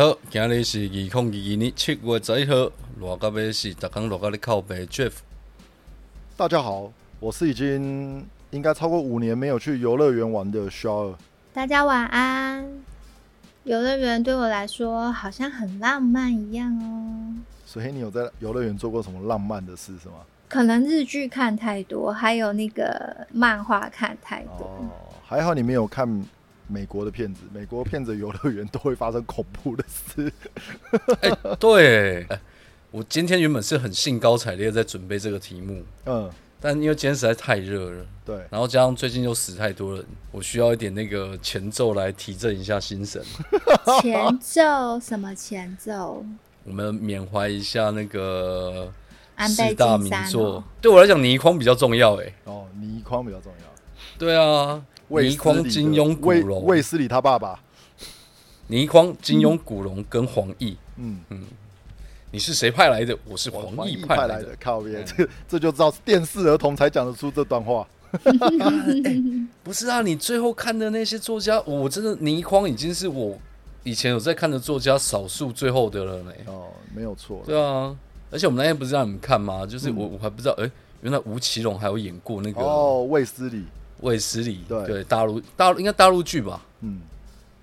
[0.00, 2.54] 哎，大家好，今日是二零二二年七月十一号，
[2.98, 5.12] 热到要死，逐工热到咧靠背 Jeff。
[6.38, 6.90] 大家好，
[7.20, 11.14] 我是已经应该超过五年没有去游乐园玩的 Shaw。
[11.52, 12.66] 大家晚安。
[13.64, 17.36] 游乐园对我来说好像很浪漫一样哦。
[17.66, 20.14] 所以你有在游乐园做过什么浪漫的事是吗？
[20.48, 24.64] 可能日剧看太多，还有那个漫画看太多。
[24.64, 24.88] 哦，
[25.26, 26.08] 还好你没有看
[26.70, 30.32] 美国的骗子，美国骗子游乐园都会发生恐怖的事。
[31.20, 32.40] 哎，对，哎
[32.92, 43.22] 我今天原本是很兴高采烈在准备这个题目，嗯，但因为今天实在太热了，对，然后加上最近又死太多人，我需要一点那个前奏来提振一下心神。
[44.02, 46.24] 前奏什么前奏？
[46.64, 48.92] 我们缅怀一下那个
[49.36, 50.64] 安大名作哦。
[50.80, 52.16] 对我来讲，倪匡比较重要。
[52.20, 53.66] 哎，哦，倪匡比较重要。
[54.18, 57.58] 对啊，倪匡、金庸、古龙、卫斯理他爸爸，
[58.68, 60.76] 倪匡、金庸、古龙跟黄奕。
[60.96, 61.42] 嗯嗯，
[62.30, 63.16] 你是谁派来的？
[63.24, 64.56] 我是黄奕派来的。
[64.60, 67.86] 靠边，这这就知道电视儿童才讲得出这段话。
[69.64, 73.36] 不是啊，你最后看的那些作家，我真的倪匡已经是我
[73.82, 76.32] 以前有在看的作家少数最后的了呢。
[76.46, 77.42] 哦，没有错。
[77.44, 77.96] 对啊，
[78.30, 79.66] 而且我们那天不是让你们看吗？
[79.66, 80.70] 就是我嗯我还不知道，哎、
[81.02, 83.64] 原来吴奇隆还有演过那个哦，卫斯理，
[84.00, 86.64] 卫斯理，对大陆大陆应该大陆剧吧？
[86.80, 87.00] 嗯，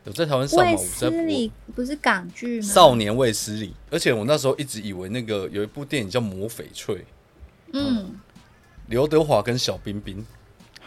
[0.05, 0.71] 有在台湾上吗？
[0.71, 2.67] 卫斯理不是港剧吗？
[2.67, 6.95] 少年卫斯理，而且我那时候一直以为那个有一部电影叫《魔翡翠》，
[7.73, 8.11] 嗯，
[8.87, 10.25] 刘德华跟小冰冰，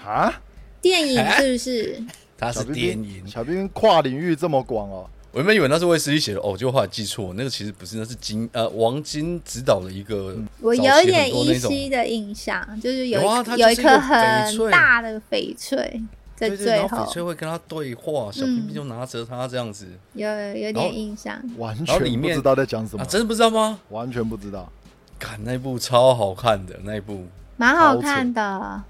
[0.04, 0.40] 啊，
[0.80, 2.02] 电影是不是？
[2.38, 3.26] 他是电，影。
[3.26, 5.10] 小冰冰跨领域这么广哦。
[5.32, 10.36] 我原本以为那是卫斯理写的，哦，结果后来记错，那个其实不是，那是金呃王晶指导的一个。
[10.60, 16.02] 我有一点依稀的印象，就是有有啊一有一颗很大的翡翠
[16.34, 21.40] 在对对，最然后翡，翠会跟他对话，小冰冰就拿着它这样子、有有点印象。
[21.58, 23.78] 完全不知道在讲什么啊，，真的不知道吗？
[23.90, 24.70] 完全不知道。
[25.18, 27.26] 看那部超好看的，那一部
[27.56, 28.82] 蛮好看的，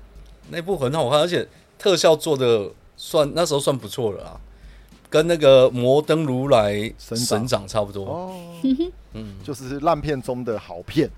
[0.48, 1.46] 那部很好看，而且
[1.76, 4.40] 特效做的算那时候算不错了啦，
[5.10, 8.06] 跟那个摩登如来神长神长差不多。
[8.06, 8.34] 哦，
[9.12, 11.10] 嗯，就是烂片中的好片。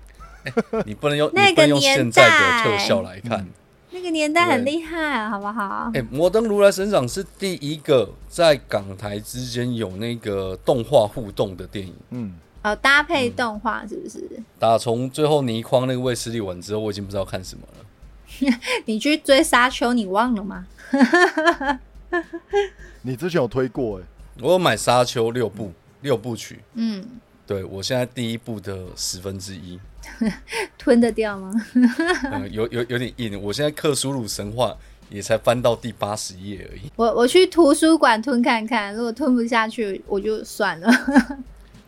[0.85, 3.47] 你不能用那你不能用个年现在的特效来看。
[3.91, 5.91] 那个年代很厉害，好不好？
[5.93, 11.93] 哎、摩登如来神掌是第一个在港台之间有那个动画互动的电影。
[12.09, 12.33] 嗯，
[12.63, 14.27] 哦，搭配动画是不是？
[14.59, 18.57] 打从最后倪匡那个卫斯理完之后，我已经不知道看什么了。
[18.85, 20.65] 你去追沙丘，你忘了吗？
[23.01, 24.03] 你之前有推过哎，
[24.41, 27.03] 我有买《沙丘》六部六部曲，嗯，
[27.45, 29.79] 对我现在第一部的十分之一，
[30.77, 31.53] 吞得掉吗？
[32.31, 33.41] 嗯，有有有点硬。
[33.41, 34.75] 我现在克苏鲁神话
[35.09, 36.91] 也才翻到第八十页而已。
[36.95, 40.89] 我我去图书馆吞看看，如果吞不下去，我就算了。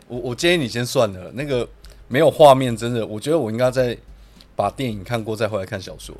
[0.08, 1.68] 我我建议你先算了，那个
[2.08, 3.96] 没有画面，真的，我觉得我应该在
[4.54, 6.14] 把电影看过再回来看小说，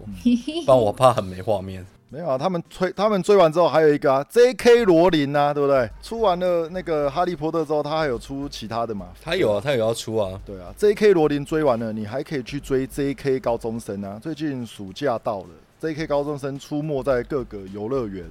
[0.65, 1.87] 不然我怕很没画面。
[2.09, 4.85] 没有啊，他们追他们追完之后还有一个啊，J.K.
[4.85, 5.91] 罗琳啊，对不对？
[6.01, 9.09] 出完了那个哈利波特之后，他还有出其他的嘛？
[9.21, 10.41] 他有啊，他有要出啊。
[10.47, 11.13] 对啊，J.K.
[11.13, 13.41] 罗琳追完了，你还可以去追 J.K.
[13.41, 14.21] 高中生啊。
[14.23, 15.49] 最近暑假到了
[15.81, 16.07] ，J.K.
[16.07, 18.25] 高中生出没在各个游乐园。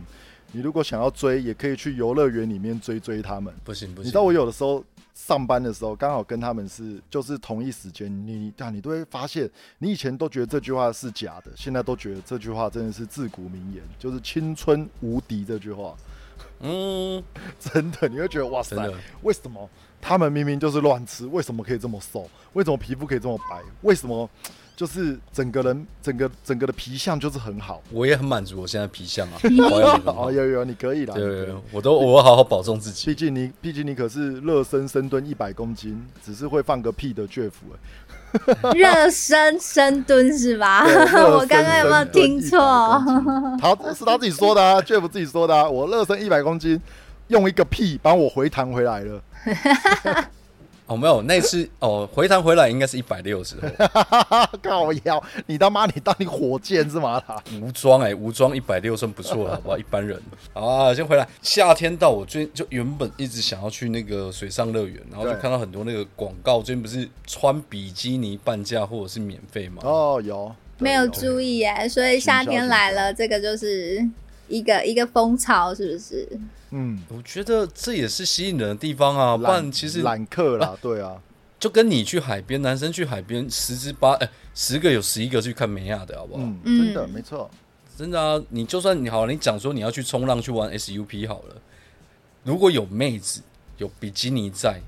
[0.53, 3.53] 你如果想要追，也可以去游乐园里面追追他们。
[3.65, 4.81] 不行不行，你知道我有的时候
[5.15, 9.49] 上班的时候，刚好跟他们是就是同一时间，你啊你都会发现，
[9.79, 15.95] 你以前都觉得这句话是假的，现在都觉得这句话真的是自古名言，就是青春无敌这句话，
[16.59, 17.23] 嗯，
[17.57, 18.75] 真的你会觉得哇塞，
[19.23, 19.67] 为什么
[20.01, 22.29] 他们明明就是乱吃，为什么可以这么瘦？
[22.51, 23.63] 为什么皮肤可以这么白？
[23.83, 24.29] 为什么
[24.75, 27.81] 就是整个人整个整个的皮相就是很好？
[27.91, 29.39] 我也很满足我现在皮相啊，
[29.69, 33.05] 保养很好 哦，有有有，你可以啦，对我都我会好好保重自己。
[33.07, 37.51] 毕竟你，毕竟你可是热身深蹲一百公斤，只是会放个屁的 Jeff
[38.63, 40.83] 哎、 热身深蹲是吧？
[40.83, 46.81] 我刚刚有没有听错？100公斤他是他自己说的啊，Jeff 自己说的啊，我热身一百公斤，
[47.29, 49.21] 用一个屁把我回弹回来了。
[50.87, 57.43] 哦，没有，那次哦，回弹回来应该是一百六十 后，靠腰，你他妈你当你火箭是吗啦？
[57.59, 59.77] 无装哎、无装一百六算不错了，好不好？
[59.79, 60.21] 一般人。
[60.53, 61.27] 好啊，先回来。
[61.41, 69.81] 夏天到，我最近就原本一直想要去那个水上乐园，然后就看到很多那个广告，最近不是穿比基尼半价或者是免费吗？
[69.83, 74.07] 哦，有没有注意耶，所以夏天来了，这个就是
[74.47, 76.27] 一个一个风潮，是不是？
[76.71, 81.21] 嗯，我觉得这也是吸引人的地方啊，不然其实揽客啦，对啊，
[81.59, 86.43] 就跟你去海边，男生去海边十之八，哎、十个有十一个去看美亚的好不好？
[86.43, 87.49] 嗯，嗯真的没错，
[87.97, 91.55] 真的啊，你就算你好，你讲说你要去冲浪去玩 SUP 好了，
[92.43, 93.41] 如果有妹子，
[93.77, 94.81] 有比基尼在，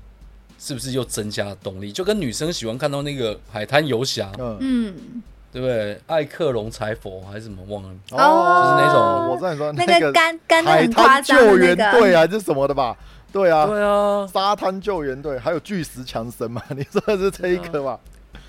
[0.58, 1.90] 是不是又增加了动力？
[1.90, 5.22] 就跟女生喜欢看到那个海滩游侠，嗯，嗯，
[5.58, 6.00] 对不对？
[6.06, 7.88] 艾克隆柴佛还是什么忘了？
[8.12, 12.96] 哦就是那种我知道你说那个个干干的海很夸滩救援队还是什么的吧？
[13.32, 16.62] 对啊，对啊，沙滩救援队还有巨石强森嘛？
[16.76, 17.98] 你说的是这一个吧？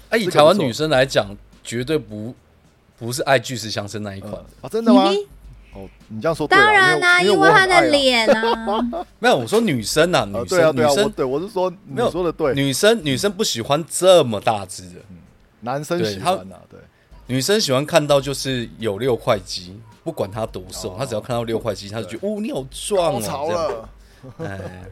[0.10, 2.34] 哎，以这个不台湾女生来讲，绝对不
[2.98, 5.10] 不是爱巨石强森那一款嗯，啊，真的吗？
[5.10, 5.26] 咦
[5.74, 14.96] 哦，你这样说对啊当然啦，因因为他的我很爱啊脸啊， 没有我说女生啊， 呃，女对啊，对啊，我生女生对我是说没有说的对，女生女生不喜欢这么大只的，
[15.62, 16.80] 男生对他喜欢啊，对，
[17.30, 23.90] 女生喜欢看到就是有六块肌，不管她多瘦哦，她只要看到六块肌，她就觉得哦你好壮高哦，
[24.40, 24.58] 这样。
[24.58, 24.90] 潮了，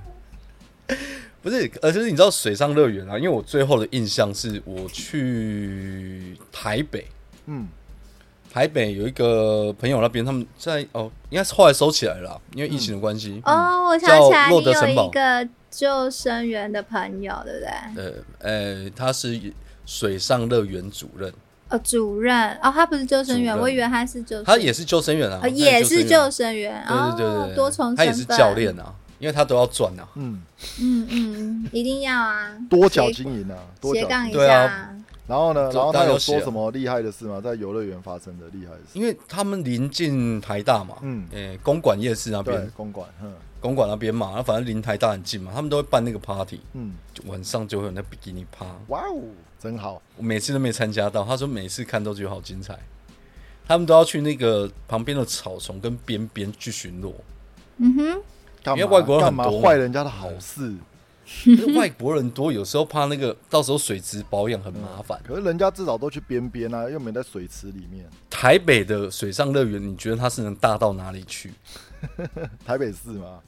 [0.87, 0.95] 哎，
[1.41, 7.07] 不是，而且是你知道水上乐园啊，因为我最后的印象是我去台北，
[7.47, 7.67] 嗯，
[8.53, 13.41] 台北有一个朋友那边，他们在哦，应该是后来收起来了啦，因为疫情的关系。
[13.45, 15.07] 哦，我想起来，洛你有德城堡。
[15.07, 18.03] 一个救生员的朋友，对不对？
[18.39, 19.41] 呃呃，他是
[19.87, 21.33] 水上乐园主任，
[21.69, 26.85] 哦，主任哦，他不是救生员，我以为他是救生，他也是救生员啊，也是救生生员，员，
[27.17, 30.07] 对对对对，哦多重身份，他也是教练啊，因为他都要赚啊。
[30.15, 30.41] 嗯，
[30.79, 33.57] 嗯嗯，一定要啊， 多角斜经营啊。
[33.93, 34.67] 斜杠一对啊。
[34.67, 34.95] 下，
[35.27, 37.41] 然后呢，然后他有说什么厉害的事吗？
[37.41, 38.91] 在游乐园发生的厉害的事？
[38.93, 43.33] 因为他们临近台大嘛，嗯嗯，诶，公馆夜市那对边，，公馆，嗯。
[43.59, 49.19] 公馆那边嘛，那反正离台大很近嘛，他们都会办那个 party，嗯，就晚上就会有那比基尼趴，哇哦，
[49.59, 52.77] 真好，我每次都没参加到，他说每次看都觉得好精彩，
[53.67, 57.13] 他们都要去那个旁边的草丛跟边边去巡逻，
[57.77, 58.21] 嗯哼，
[58.77, 60.75] 因为外国人干嘛很多坏人家的好事？
[61.27, 65.21] 可是外国人多，有时候怕那个到时候水质保养很麻烦。
[65.27, 68.05] 可是人家至少都去边边啊，又没在水池里面。
[68.29, 71.51] 台北的水上乐园，你觉得它是能大到哪里去？
[72.65, 73.41] 台北市吗，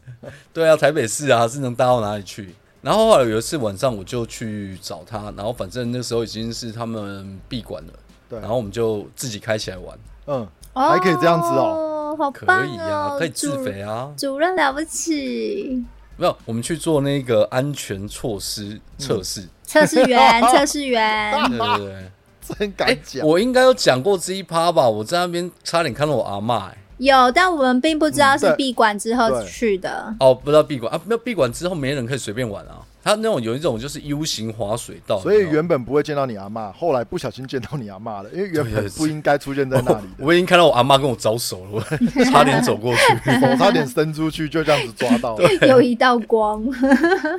[0.51, 2.53] 对啊，台北市啊，是能大到哪里去？
[2.81, 7.93] 然后后来有一次晚上，我就去找他，然后反正那时候已经是他们闭馆了，
[8.29, 9.97] 对，然后我们就自己开起来玩，
[10.27, 14.11] 嗯，还可以这样子哦，哦，好棒可以啊，哦，可以自肥啊。
[14.17, 15.85] 主任了不起，
[16.17, 22.11] 没有，我们去做那个安全措施测试，测试员，测试员， 对对对。
[22.57, 23.27] 真敢哎、讲。
[23.27, 24.89] 我应该有讲过这一趴吧？
[24.89, 30.13] 我在那边差点看到我阿嬷、哎，有，但我们并不知道是闭馆之后去的。
[30.19, 32.85] 哦，不知道闭馆啊，没有闭馆之后没人可以随便玩啊。
[33.01, 43.01] 他那种有一种就是 U 型滑水道，所以原本不会见到你阿嬷，后来不小心见到你阿嬷了，因为原本不应该出现在那里的， 我已经看到我阿妈跟我招手了，我 差点走过去。
[43.25, 45.49] 我 差点伸出去，就这样子抓到了。
[45.65, 46.61] 有一道光，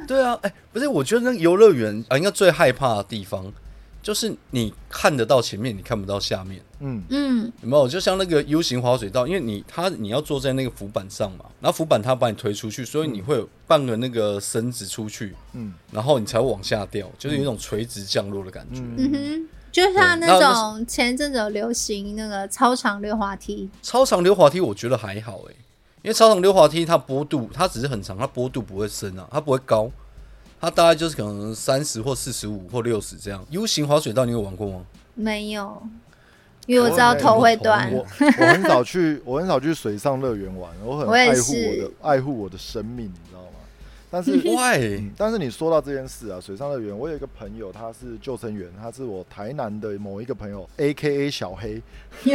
[0.09, 3.53] 对啊，哎、不是，我觉得那个游乐园啊，应该最害怕的地方
[4.03, 6.59] 就是你看得到前面，你看不到下面。
[6.81, 7.87] 嗯，嗯，有没有？
[7.87, 18.81] 就像那个 U 型滑水道，因为你它你要坐在那个浮板上嘛，然后浮板它把你推出去，所以你会有半个那个绳子出去，嗯然后你才会往下掉，就是有一种垂直降落的感觉。
[18.81, 25.57] 嗯嗯哼，就像那种前阵子有流行那个超长溜滑梯，超长溜滑梯我觉得还好诶、
[26.03, 29.91] 因为超长溜滑梯它坡度它只是很长，它坡度不会深啊，它不会高，
[30.59, 33.45] 它大概就是可能三十或四十五或六十这样。
[33.51, 34.85] U 型滑水道你有玩过吗？
[35.15, 35.83] 没有，
[36.67, 37.93] 因为我知道头会断。
[37.93, 43.47] 我我很少去，我很少去水上乐园玩，我很爱护我的爱护我的生命，你知道吗？
[44.13, 51.81] 但是 喂，嗯，但是你说到这件事啊，水上乐园，我有一个朋友，他是救生员，他是我台南的某一个朋友，A K A 小黑，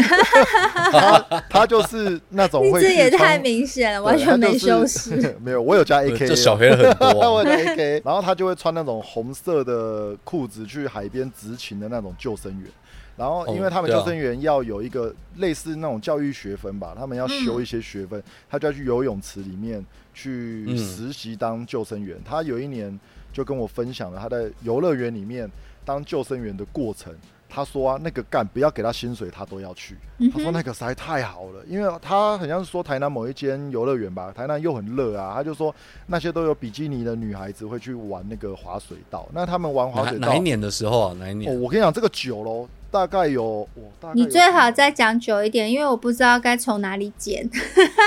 [0.91, 5.09] 他他就是那种这也太明显了，完全没修他饰。
[5.17, 12.69] 就是 没有，我有加 A K，就小黑了很多啊、我有加 A K，然后他就会穿那种红色的裤子去海边执勤的那种救生员。
[13.17, 22.17] 然后，因为他们救生员要有一个类似那种教育学分吧，他们要修一些学分，他就要去游泳池里面去嗯实习当救生员。
[22.25, 22.99] 他有一年
[23.31, 25.49] 就跟我分享了他在游乐园里面
[25.85, 27.13] 当救生员的过程。
[27.47, 29.95] 他说啊，那个干不要给他薪水，他都要去。
[30.17, 35.73] 嗯他说那个实在太好了，因为他好像是说台南某一间游乐园吧，台南又很热啊，他就说
[36.07, 39.29] 那些都有比基尼的女孩子会去玩那个滑水道。
[39.31, 41.15] 那他们玩滑水道哪哪一，年的时候啊？
[41.17, 41.61] 哪一哦，年？
[41.61, 47.45] 我跟你讲，这个久喽，大概有，我大概有你最好再讲久一点，因为我不知道该从哪里剪，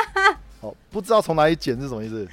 [0.62, 2.26] 哦，不知道从哪里剪是什么意思？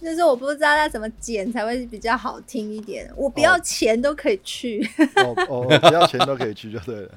[0.00, 3.10] 就是我不知道要怎么剪才会比较好听一点。
[3.16, 7.10] 我不要钱都可以去，哦哦，不要钱都可以去就对了，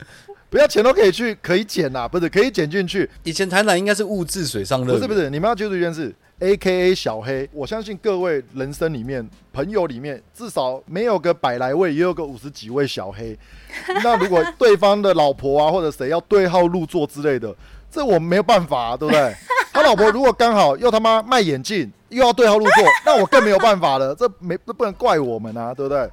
[0.50, 13.38] 不要钱都可以去，可以剪呐，不是可以剪进去，以前台南应该是物质水上乐园，不是不是，你们要记住一件事，A K A 小黑，我相信各位人生里面朋友里面至少没有个百来位，也有个五十几位小黑。
[14.04, 17.56] 那如果对方的老婆啊或者谁要对号入座之类的，
[17.92, 19.34] 这我没有办法、啊，对不对？
[19.72, 24.16] 他老婆如果刚好又他妈卖眼镜，又要对号入座，那我更没有办法了。
[24.16, 26.10] 这没这不能怪我们啊，对不对？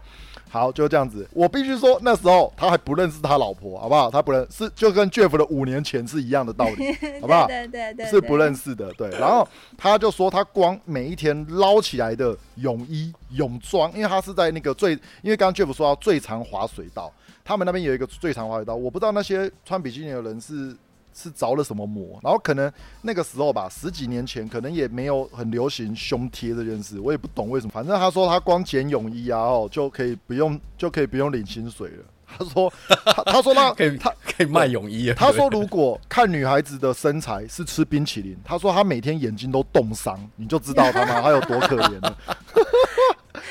[0.57, 1.29] 好，就这样子。
[1.33, 4.11] 我必须说，那时候他还不认识他老婆，好不好？
[4.11, 7.47] 他不认是就跟 Jeff 的五年前是一样的道理， 好不好？
[7.47, 9.11] 对对对，是不认识的，对。
[9.11, 9.47] 然后
[9.77, 17.13] 他就说，他光每一天捞起来的泳衣、泳装，因为他是在那个最，因为刚刚 Jeff 说到最长滑水道，
[17.45, 20.77] 他们那边有一个最长滑水道，我不知道那些穿比基尼的人是
[21.17, 22.71] 是着了什么魔，然后可能
[23.01, 27.73] 那个时候吧，十几年前可能也没有很流行胸贴这件事，我也不懂为什么。
[27.73, 32.05] 反正他说他光捡泳衣啊，哦，就可以不用 就可以不用领薪水了。
[32.39, 35.13] 他说他他说他可以他可以卖泳衣。
[35.17, 42.19] 他说：“如果看女孩子的身材是吃冰淇淋，他说他每天眼睛都冻伤，你就知道他妈他有多可怜了。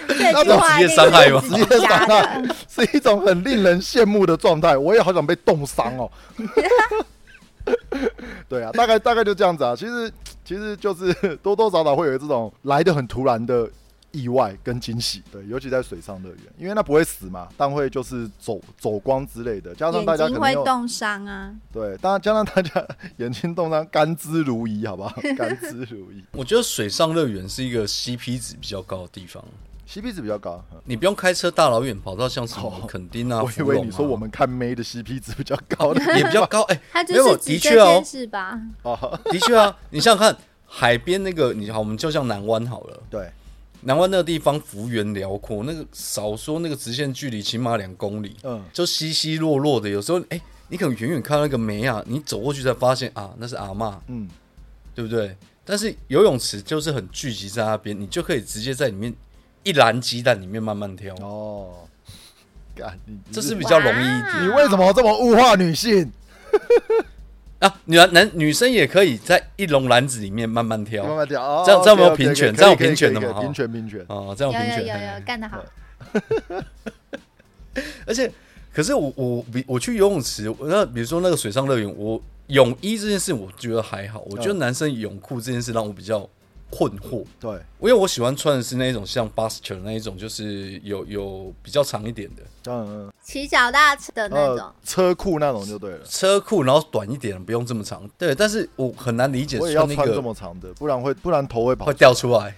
[0.08, 6.12] 这句话职业伤害吗职业伤害是一种很令人羡慕的状态，我也好想被冻伤哦。
[8.50, 9.76] 对啊，大概大概就这样子啊。
[9.76, 10.12] 其实
[10.44, 13.70] 其实就是 多多少少会有这种来的很突然的
[14.12, 25.14] 意外跟惊喜，对，尤其在水上乐园，因为那不会死嘛，但会就是走走光之类的，加上大眼睛家可能会冻伤啊，对，当然加上大家 眼睛冻伤，甘之如饴，好不好？
[25.38, 26.24] 甘之如饴。
[26.32, 29.44] 我觉得水上乐园是一个 CP 值比较高的地方，
[29.90, 30.64] ，CP 值比较高。
[30.72, 30.82] 嗯。
[30.86, 38.02] 你不用开车大老远跑到像什么哦垦丁啊、我以为你说我们看妹的 CP 值比较高的 也比较高，哎、他就没有是的确哦。
[38.06, 38.60] 是吧？
[38.84, 40.38] 哦， 的确啊，你想想看，
[40.68, 43.30] 海边那个你好，我们就像南湾好了，对，
[43.82, 50.40] 南湾那个地方幅员辽阔，那个少说那个直线距离起码两公里，嗯，就稀稀落落的，有时候哎、
[50.70, 54.28] 你可能远远看到那个梅啊，你走过去才发现啊，那是阿嬷，嗯，
[54.94, 55.36] 对不对？
[55.68, 59.12] 但是游泳池就是很聚集在那边，你就可以直接在里面
[59.66, 61.88] 一篮鸡蛋里面慢慢挑，哦，
[62.74, 62.98] 干
[63.32, 66.10] 这是比较容易一点你为什么这么物化女性？
[67.60, 67.76] 啊。
[67.86, 74.06] 女男男女生也可以在一笼篮子里面慢慢挑慢慢挑，哦这样这样有没有 OK，OK，平权这样有平权的嘛哈平权平权。
[74.08, 74.82] 哦，这样有平权。
[74.82, 75.66] 有有嘿有干得好，
[78.06, 78.32] 而且，
[78.74, 86.30] 可是我我比我去游泳池，那比如说那个水上乐园，我泳衣这件事我觉得还好，我觉得嗯男生泳裤这件事让我比较
[86.76, 96.00] 困惑，对，因为我喜欢穿的是那种像 Buster 那一种，就是有有比较长一点的嗯骑脚大车的嗯，那种呃，，车库那种就对了。
[96.04, 98.06] 车库，然后短一点，不用这么长。
[98.18, 101.94] 对，但是我很难理解我也要穿这穿那个么长的，不然会不然头会跑会。
[101.94, 102.54] 掉出来。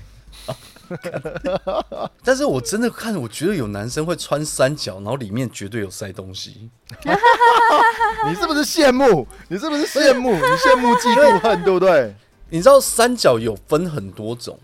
[2.23, 6.69] 但是我真的看，我觉得有男生会穿三角，然后里面绝对有塞东西。
[8.27, 9.27] 你是不是羡慕？
[9.49, 10.31] 你是不是羡慕？
[10.31, 12.15] 你羡慕嫉妒恨，对不对？
[12.49, 14.57] 你知道三角有分很多种，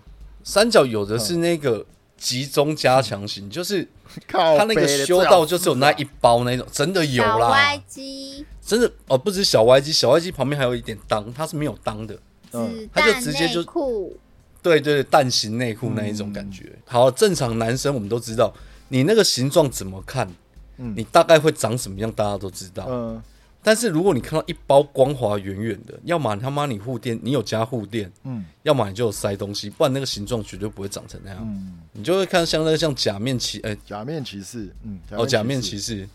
[0.44, 1.86] 三角有的是那个
[2.18, 3.88] 集中加强型，就是
[4.28, 7.40] 靠它那个修到就是有那一包那种，真的有啦。
[7.40, 12.18] 小歪，鸡、真的哦，不止小歪鸡，小歪鸡旁边还有一点裆，它是没有裆的。
[12.56, 14.16] 嗯子他就直接就内裤，
[14.62, 16.72] 对对对，蛋形内裤那一种感觉。
[16.86, 18.54] 好，正常男生我们都知道，
[18.90, 20.32] 你那个形状怎么看，
[20.78, 20.94] 嗯。
[20.96, 22.86] 你大概会长什么样，大家都知道。
[22.88, 23.24] 嗯，
[23.64, 28.44] 但是如果你看到一包光滑圆圆的，要么他妈你护垫，你有加护垫，嗯。
[28.64, 31.40] 要么你就有塞东西，不然那个形状绝对不会长成那样。
[31.42, 36.08] 嗯，你就会看像那个像假面骑，哎、假面骑士，嗯，哦，假面骑士，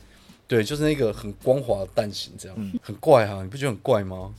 [0.47, 2.73] 对，就是那个很光滑的蛋形，这样、嗯。
[2.83, 4.33] 很怪哈、你不觉得很怪吗？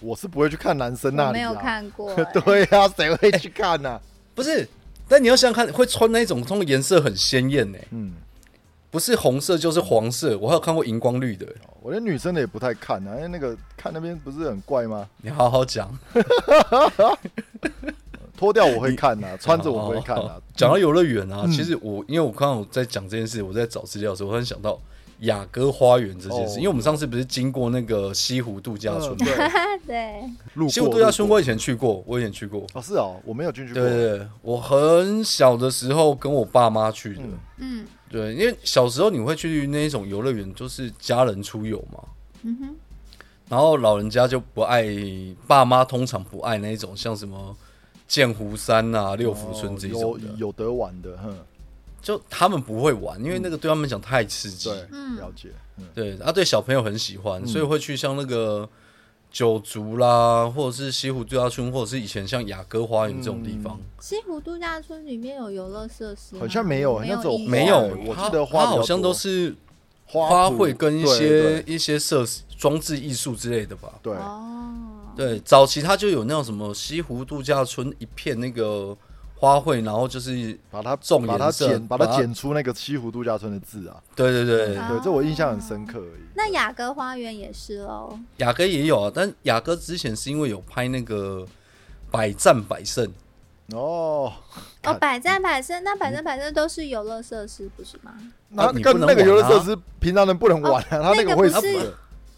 [0.00, 1.54] 我是不会去看男生那里，我没有。
[1.54, 4.00] 看过、欸 对呀，谁会去看呢？
[4.34, 4.68] 不是，
[5.08, 8.12] 但你要想想看，会穿那种，通常颜色很鲜艳呢，嗯，
[8.90, 11.46] 不是红色就是黄色，我还有看过荧光绿的。
[11.82, 15.08] 我连女生的也不太看啊，因为那个看那边不是很怪吗？
[15.22, 15.90] 你好好讲，
[18.36, 20.40] 脱掉我会看呐，穿着我不会看哦啊。
[20.54, 24.78] 讲到游乐园啊，嗯其实我因为我刚刚我在讲这件事，我在找资料的时候，我突然想到
[25.20, 29.16] 雅阁花园这件事，哦因为我们上次不是经过那个西湖度假村嗯，
[29.86, 30.22] 对，
[30.56, 32.66] 对，西湖度假村我以前去过，我以前去过。
[32.74, 33.82] 哦，是哦，我没有进去过。
[33.82, 37.20] 对对对，我很小的时候跟我爸妈去的。
[37.22, 42.02] 嗯嗯对，因为小时候你会去那一种游乐园，就是家人出游嘛，
[42.44, 42.74] 嗯哼，
[43.50, 44.86] 然后老人家就不爱，
[45.46, 47.54] 爸妈通常不爱那一种像什么
[48.08, 51.36] 剑湖山啊、六福村这一种哦有的，有得玩的，哼，
[52.00, 54.70] 就他们不会玩，因为那个对他们讲太刺激。
[54.70, 55.16] 对，嗯。
[55.16, 57.46] 了解，嗯，对，啊，对小朋友很喜欢，嗯。
[57.46, 58.66] 所以会去像那个
[59.36, 63.78] 九族啦，或者是西湖度假村，或者是以前像雅阁花园这种地方。
[64.00, 67.76] 西湖度假村里面有游乐设施吗，好像没有没那只有没有，
[68.06, 69.54] 我它记得花它好像都是
[70.06, 71.64] 花卉卉跟一对些对。
[71.66, 73.92] 一些设施装置艺术之类的吧。
[74.02, 74.72] 对，哦，
[75.14, 78.96] 对，早期它就有那种什么西湖度假村一片那个
[79.38, 86.22] 花卉，然后就是把它种把它剪，把它剪出那个西湖度假村的字啊，对对对，啊对，这我印象很深刻而已。
[86.34, 91.46] 那雅阁花园也是喽，雅阁也有啊，但雅阁之前是因为有拍那个
[92.10, 93.06] 百战百胜。
[93.72, 94.32] 哦，
[94.84, 98.14] 哦，百战百胜，那百战百胜都是游乐设施，不是吗？
[98.50, 101.94] 那跟那个游乐设施平常人不能玩啊，他那个个会是的，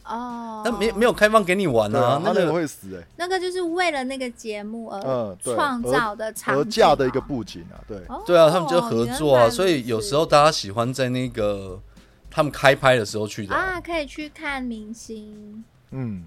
[0.08, 11.80] 哦，那没没有开放给你玩对啊啊，，那个他那个会死哎，那个就是为了那个节目而嗯，对，创造的场而景架的一个哦布景啊，对，哦对啊，他们就合作啊，所以有时候大家喜欢在那个
[12.30, 13.74] 他们开拍的时候去的啊。
[13.74, 15.62] 啊，可以去看明星。
[15.90, 16.24] 嗯，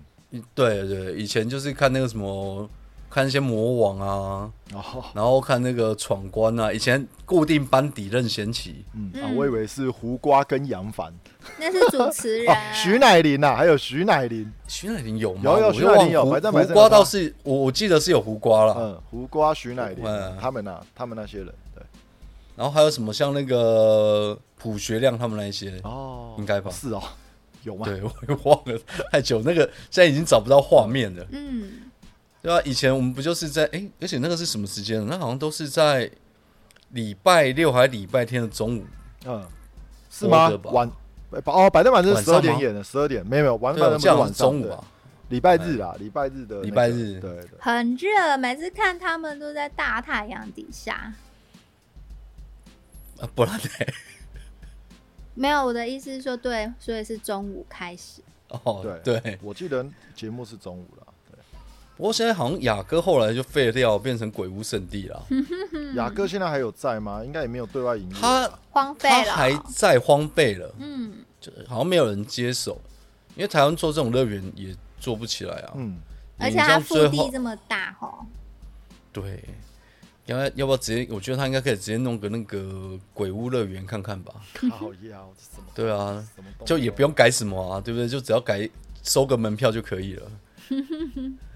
[0.55, 2.69] 对对，以前就是看那个什么，
[3.11, 6.71] 看一些魔王啊，哦，然后看那个闯关啊。
[6.71, 11.13] 以前固定班底任贤齐，嗯啊，嗯我以为是胡瓜跟杨凡。
[11.59, 15.41] 那是主持 哦人，徐乃麟呐，还有徐乃麟，徐乃麟有吗？
[15.43, 18.75] 有有我徐乃麟有就忘胡瓜倒是我我记得是有胡瓜啦。
[18.77, 21.83] 嗯，胡瓜、徐乃麟嗯，他们呐，他们那些人，对，
[22.55, 26.71] 然后还有什么像那个朴学亮他们那一些，哦，应该吧？
[26.71, 27.01] 是哦，
[27.63, 27.85] 有吗？
[27.85, 28.79] 对我也忘了
[29.11, 31.25] 太久，那个现在已经找不到画面了。
[31.31, 31.71] 嗯，
[32.41, 35.05] 对啊，以前我们不就是在哎、而且那个是什么时间？
[35.07, 36.09] 那好像都是在
[36.89, 38.85] 礼拜六还是礼拜天的中午。
[39.25, 39.47] 嗯，
[40.09, 40.89] 是吗晚
[41.45, 44.83] 哦，百战百胜十晚上吗二点演的，十二点没有没有，晚对啊，百胜不是我记得好像晚上中午啊。
[45.29, 51.13] 礼拜日啊，礼拜日的那个礼拜日对对，很热，每次看他们都在大太阳底下。
[53.19, 53.69] 啊，不然呢？
[55.33, 58.21] 没有，我的意思是说，对，所以是中午开始。
[58.49, 59.39] 哦，对对。
[59.41, 61.07] 我记得节目是中午啦。
[62.01, 65.23] 对，不过现在好像雅哥后来就废掉，变成鬼屋圣地了。
[65.93, 67.23] 雅哥现在还有在吗？
[67.23, 68.49] 应该也没有对外营业他。
[68.71, 72.81] 荒废了，它还在荒废了，嗯，就好像没有人接手。
[73.35, 75.73] 因为台湾做这种乐园也做不起来啊。
[75.75, 75.99] 嗯，
[76.39, 78.25] 而且它腹地这么大哈，
[79.13, 79.43] 对，
[80.25, 81.07] 要不要要不要直接？
[81.13, 84.33] 我觉得他应该可以直接弄个那个鬼屋乐园看看吧。
[84.55, 85.63] 靠腰，这什么？
[85.75, 86.27] 对啊，
[86.65, 88.07] 就也不用改什么啊，对不对？
[88.07, 88.67] 就只要改
[89.03, 90.31] 收个门票就可以了。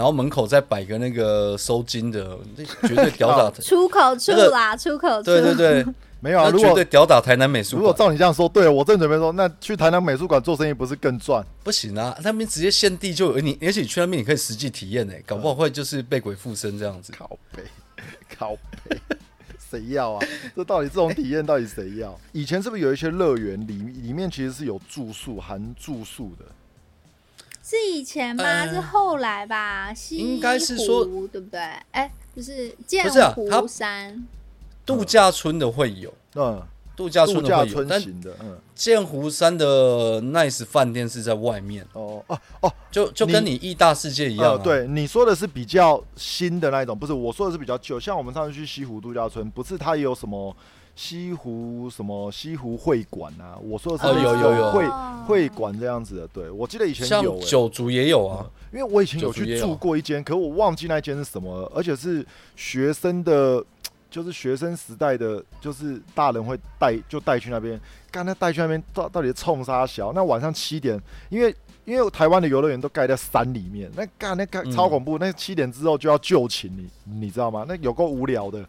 [0.00, 3.50] 然后门口再摆个那个收金的，那绝对屌打。
[3.60, 5.24] 出口处那个啦，出口处。
[5.24, 5.84] 对对对，
[6.20, 6.46] 没有啊。
[6.46, 7.92] 绝如果对吊打台南美术如果。
[7.92, 11.44] 照你这样说，对我正准备说，那去台南美术馆做生意不是更赚？
[11.62, 17.12] 不行啊，那边直接限地就有你，而且你去那边你可以实际体验呢，搞不好会就是被鬼附身这样子。
[17.12, 17.62] 靠背，
[18.38, 18.56] 靠
[18.88, 18.96] 背，
[19.70, 20.26] 谁要啊？
[20.56, 22.18] 这到底这种体验到底谁要？
[22.32, 26.46] 以前是不是有一些乐园里里面其实是有住宿含住宿的？
[27.62, 28.42] 是以前吗？
[28.44, 29.92] 呃是后来吧？
[29.94, 31.60] 西应该是说湖对不对？
[31.92, 34.26] 哎，就是剑不是啊湖山，
[34.86, 36.62] 度假村的会有，嗯，
[36.96, 48.00] 度假度假村的会有，但村型的，嗯，剑湖山的 Nice 饭店是在外面，哦哦哦，就就跟你义大世界一样、啊呃，对，你说的是比较新的那一种，不是我说的是比较旧。
[48.00, 50.56] 像我们上次去西湖度假村，不是它也有什么
[50.96, 53.56] 西湖什么西湖会馆啊？
[53.62, 56.28] 我说的是哦有有有会哦会馆这样子的。
[56.28, 62.24] 对，我记得以前有、欸，九族也有啊，因为我以前有去住过一间，可我忘记那间是什么了，而且是
[62.56, 63.64] 学生的，
[64.10, 70.12] 就是学生时代的，就是大人会带就带去那边，干那带去那边到到底冲啥小？
[70.12, 71.00] 那晚上七点，
[71.30, 71.54] 因为
[71.86, 76.88] 因为台湾的游乐园都盖在山里面，那干那干嗯超恐怖，那七点之后就要就寝，你
[77.20, 77.64] 你知道吗？
[77.66, 78.64] 那有够无聊的，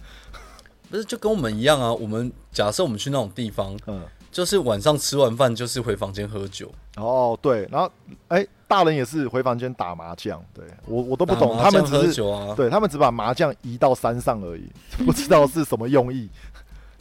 [0.92, 1.92] 不是就跟我们一样啊。
[1.92, 4.04] 我们假设我们去那种地方，嗯。
[4.32, 7.92] 就是晚上吃完饭就是回房间喝酒，哦，对，然后
[8.30, 14.72] 哎、大人也是回房间打麻将，对我我都不懂，他们只是酒啊，对他们只把麻将移到山上而已，
[15.04, 16.30] 不知道是什么用意。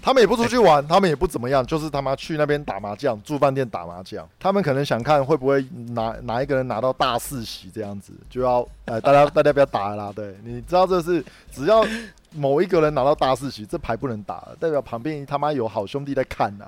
[0.03, 4.29] 他们也不出去玩， 他们也不怎么样，就是他妈去那边打麻将，住饭店打麻将。
[4.41, 10.13] 他们可能想看会不会哪哪一个人拿到大四喜这样子，就要呃大家大家不要打了啦。
[10.13, 11.87] 对，你知道这是只要
[12.33, 16.67] 某一个人拿到大四喜，这牌不能打了，代表旁边他妈有好兄弟在看呐、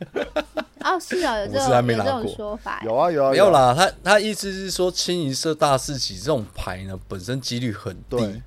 [0.80, 2.80] 哦，是啊， 有这种有这种说法。
[2.84, 3.74] 有啊有啊，没有啦。
[3.74, 8.42] 他他意思是说，清一色大四喜这种牌呢，本身几率很低，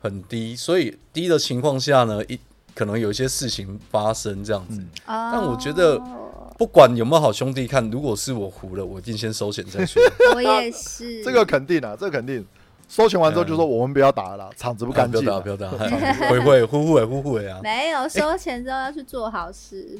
[0.00, 2.38] 很低，所以低的情况下呢，一
[2.74, 4.80] 可能有一些事情发生这样子。
[5.06, 5.98] 但我觉得
[6.56, 10.00] 不管有没有好兄弟看，如果是我胡了，我一定先收钱再说。
[10.34, 12.46] 我也是这个肯定啊，这个肯定。
[12.90, 15.24] 收钱完之后就说我们不要打了啦，场子不不不干净啊。
[15.24, 15.68] 要打，不要打，
[16.28, 17.60] 会会呼呼哎呼呼哎啊！
[17.62, 19.96] 没有收钱之后要去做好事，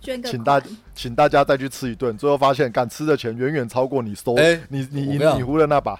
[0.00, 0.60] 捐个请大
[0.92, 5.96] 请大家再去吃一顿，最后发现，敢吃的钱远远超过你收，哎你你你你你胡的那把，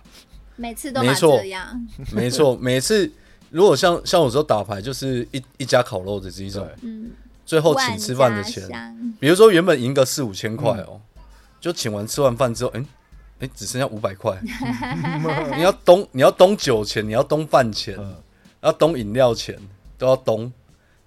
[0.56, 3.08] 每次都嘛没错这样，没错， 每次
[3.50, 7.12] 如果像像我说打牌，就是一一家烤肉的这一种，嗯，
[7.46, 8.68] 最后请吃饭的钱。
[9.20, 11.00] 比如说原本赢个四五千块嗯哦，
[11.60, 12.84] 就请完吃完饭之后，哎、
[13.40, 14.38] 哎、只剩下五百块，
[15.56, 18.14] 你要东你要东酒钱，你要东饭钱，嗯
[18.62, 19.58] 要东饮料钱，
[19.98, 20.50] 都要东。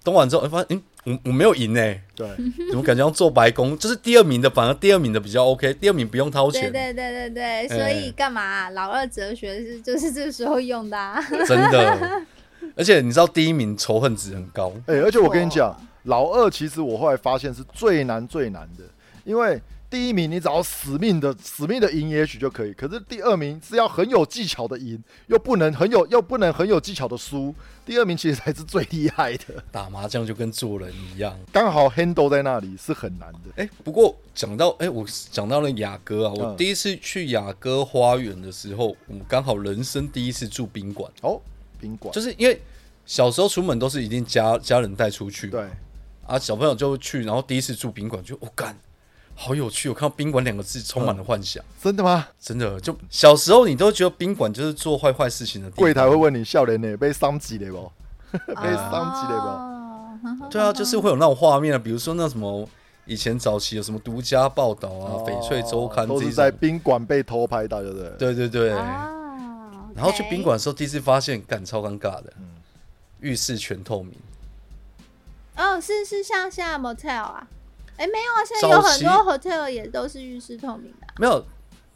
[0.04, 2.28] 东完之后，哎发现，嗯，我我没有赢哎、对，
[2.70, 3.76] 怎么感觉要做白工？
[3.76, 11.20] 就是第二名的，反而第二名的比较 OK，第二名不用掏钱，对对对对对，所以干嘛啊、老二哲学是 就是这时候用的、啊。
[11.46, 12.22] 真的。
[12.76, 18.84] 而且你知道第一名仇恨值很高，哎、而且我跟你讲，老二其实我后来发现是最难最难的，
[19.24, 27.54] 因为第一名你只要死命的死命的赢也许就可以，可是第二名是要很有技巧的赢，又不能很有又不能很有技巧的输，
[27.86, 31.34] 第二名其实才是最厉害的，打麻将就跟做人一样。
[31.50, 33.38] 刚好 handle 在那里是很难的。
[33.56, 36.56] 哎、不过讲到哎、我讲到了雅哥啊，我嗯。
[36.58, 41.40] 第一次去雅哥花园的时候，我刚好人生第一次住宾馆，哦，
[41.80, 42.12] 宾馆。
[42.12, 42.60] 就是因为
[43.06, 45.66] 小时候出门都是一定家家人带出去，对，
[46.26, 48.78] 啊，小朋友就去，然后第一次住宾馆，就我干、
[49.40, 49.88] 好有趣！
[49.88, 52.26] 我看到宾馆两个字充满了幻想，真的吗？
[52.40, 57.92] 真的就小时候你都觉得宾馆就是做坏坏事情的地方，柜台会问你笑脸呢，被伤及了不？
[58.60, 62.68] 被哦伤及了不对啊，就是会有那种画面啊，比如说那什么
[63.06, 65.30] 以前早期有什么独家报道啊、不？
[65.30, 68.10] 翡翠周刊都是在种，宾馆被偷拍到，对不对？
[68.18, 68.72] 对对对。
[68.72, 72.44] 哦，然后去宾馆的时候，第一次发现，感超尴尬的，嗯
[73.20, 74.14] 浴室全透明，
[75.56, 77.46] 哦，是是像现在 motel 啊？
[77.98, 81.44] 哎，没有啊，现在有很多 hotel 也都是浴室透明的啊、没有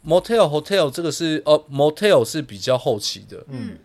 [0.05, 3.77] motel hotel 这个是哦 motel 是比较后期的，嗯，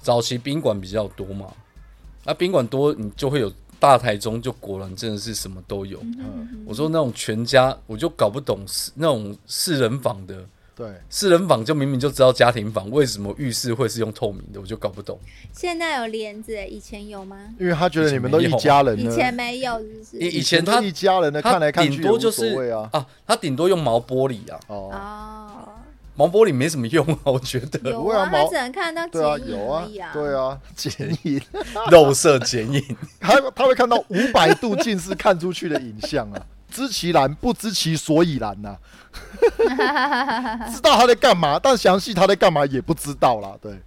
[0.00, 1.52] 早期宾馆比较多嘛，
[2.24, 6.00] 那宾馆多，你就会有大台中，就果然真的是什么都有。
[6.00, 10.44] 嗯，我说那种全家，我就搞不懂四那种四人房的，
[10.78, 15.18] 对，四人房就明明就知道家庭房，为什么浴室会是用透明的，我就搞不懂。
[15.52, 17.36] 现在有帘子，以前有吗？
[17.58, 20.18] 因为他觉得你们都一家人以，前没有，是不是？
[20.18, 22.88] 以以前他一家人的，看来看去多就是所谓啊。
[22.92, 25.68] 啊，他顶多用毛玻璃啊，哦，哦，
[26.14, 31.42] 毛玻璃没什么用啊，我觉得有啊，他只能看到剪影有啊而已啊。，对啊，剪影，
[31.90, 32.96] 肉色剪影。
[33.18, 38.76] 他他会看到五百度近视看出去的影像啊，知其然不知其所以然呐、
[40.70, 43.56] 知道他在干嘛，但详细他在干嘛也不知道啦。
[43.60, 43.80] 对，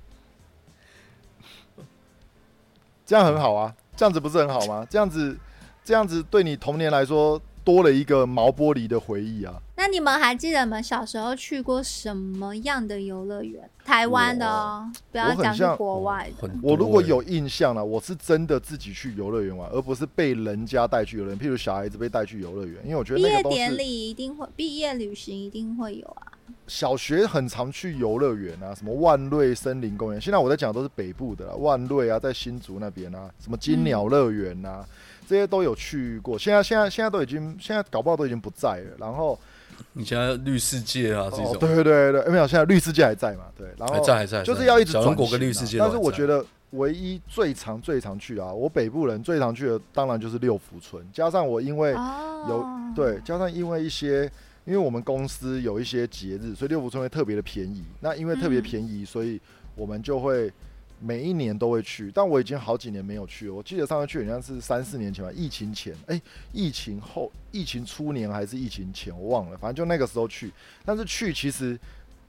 [3.05, 4.85] 这样很好啊，这样子不是很好吗？
[4.89, 5.37] 这样子，
[5.83, 9.53] 这样子对你童年来说多了一个毛玻璃的回忆啊。
[9.75, 13.67] 那你们还记得你们小时候去过什么样的游乐园？
[13.83, 16.49] 台湾的哦，不要讲是国外的。
[16.61, 21.39] 我如果有印象了，我是真的自己去游乐园玩，而不是被人家带去游乐园。
[21.39, 26.31] 譬如小孩子被带去游乐园，因为我觉得毕业典礼一定会，毕业旅行一定会有啊。
[26.67, 30.21] 小学很常去游乐园啊，什么万瑞森林公园。
[30.21, 34.85] 现在我在讲的都是北部的啦，万瑞啊，在新竹那边啊，什么金鸟乐园啊，
[35.31, 36.37] 这些都有去过。
[36.37, 38.97] 现在现在现在都已经，现在搞不好都已经不在了。
[38.97, 39.39] 然后，
[39.93, 43.45] 你现在绿世界啊这哦，种，对对对对，没有，现在绿世界还在嘛？
[43.57, 54.29] 对，然后还在还在，还在就是要一直转小人国跟型啊绿世界，但是我觉得得唯一最常最常去啊，我北部人最常去的当然就是六福村，加上我因为哦，有对，加上因为一些，
[54.65, 57.85] 因为我们公司有一些节日，所以六福村会特别的便宜。
[58.01, 59.39] 那因为特别嗯便宜，所以
[59.75, 60.51] 我们就会
[61.01, 62.11] 每一年都会去。
[62.13, 66.21] 但我已经好几年没有去了，我记得上次去好像是三四年前吧，疫情前，哎、
[66.53, 70.51] 疫情后，疫情初年还是疫情前，我忘了，反正就那个时候去。
[70.85, 71.79] 但是去其实。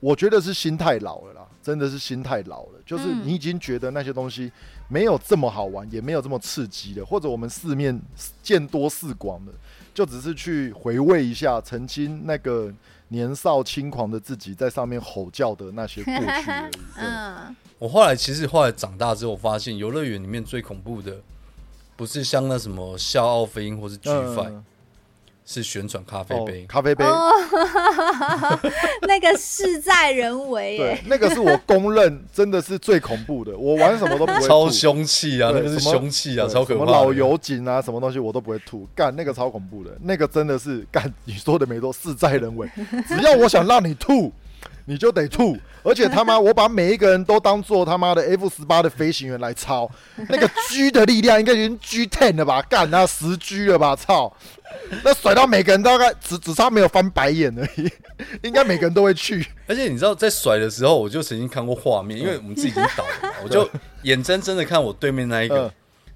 [0.03, 2.81] 我觉得是心太老了啦，真的是心太老了。
[2.85, 4.51] 就是嗯你已经觉得那些东西
[4.89, 7.97] 没有这么好玩，也没有这么刺激了，或者我们四面
[8.43, 9.53] 见多识广的，
[9.95, 12.75] 就只是去回味一下曾经那个
[13.11, 16.73] 年少轻狂的自己在上面吼叫的那些过去而已。
[16.99, 21.17] 嗯，我后来其实后来长大之后，发现游乐园里面最恐怖的，
[21.97, 24.65] 不是像那什么笑傲飞鹰或是 G Five，、嗯
[25.45, 26.65] 是旋转咖啡哦杯。
[26.69, 27.29] 咖啡杯，哦，
[29.03, 33.59] 那个事在人为对。，那个是我公认真的是最恐怖的。
[33.59, 35.51] 我玩什么都不会超吐凶器啊！
[35.53, 36.87] 那个是凶器啊，超可怕的。
[36.87, 41.13] 什么老油井啊，什么东西我都不会吐，干那个超恐怖的，那个真的是干。
[41.25, 42.71] 你说的没错，事在人为。
[43.09, 44.33] 只要我想让你吐，
[44.85, 45.57] 你就得吐。
[45.85, 49.91] 而且他妈，我把每一个人都当做他妈的 F 十八的飞行员来操，
[50.29, 52.63] 那个 G 的力量应该已经 G ten 了吧？
[52.63, 53.97] 干，那十 G 了吧？
[53.97, 54.33] 操！
[55.03, 57.91] 那甩到每个人大概只只差没有翻白眼而已，
[58.47, 59.45] 应该每个人都会去。
[59.67, 63.69] 而且你知道，在甩的时候，我就曾经看过画面，因为我们自己已经倒了嘛， 我就
[64.03, 65.71] 眼睁睁的看我对面那一个嗯，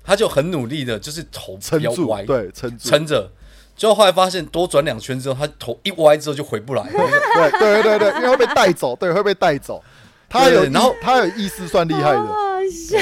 [0.05, 3.31] 他就很努力的，就是头撑住对，撑住，撑着。
[3.76, 6.90] 就后来发现多转两圈之后，他头一歪之后就回不来了。
[7.60, 9.82] 对对对对，因为会被带走，对，会被带走。
[10.28, 12.34] 他有然后他有意思算厉害的，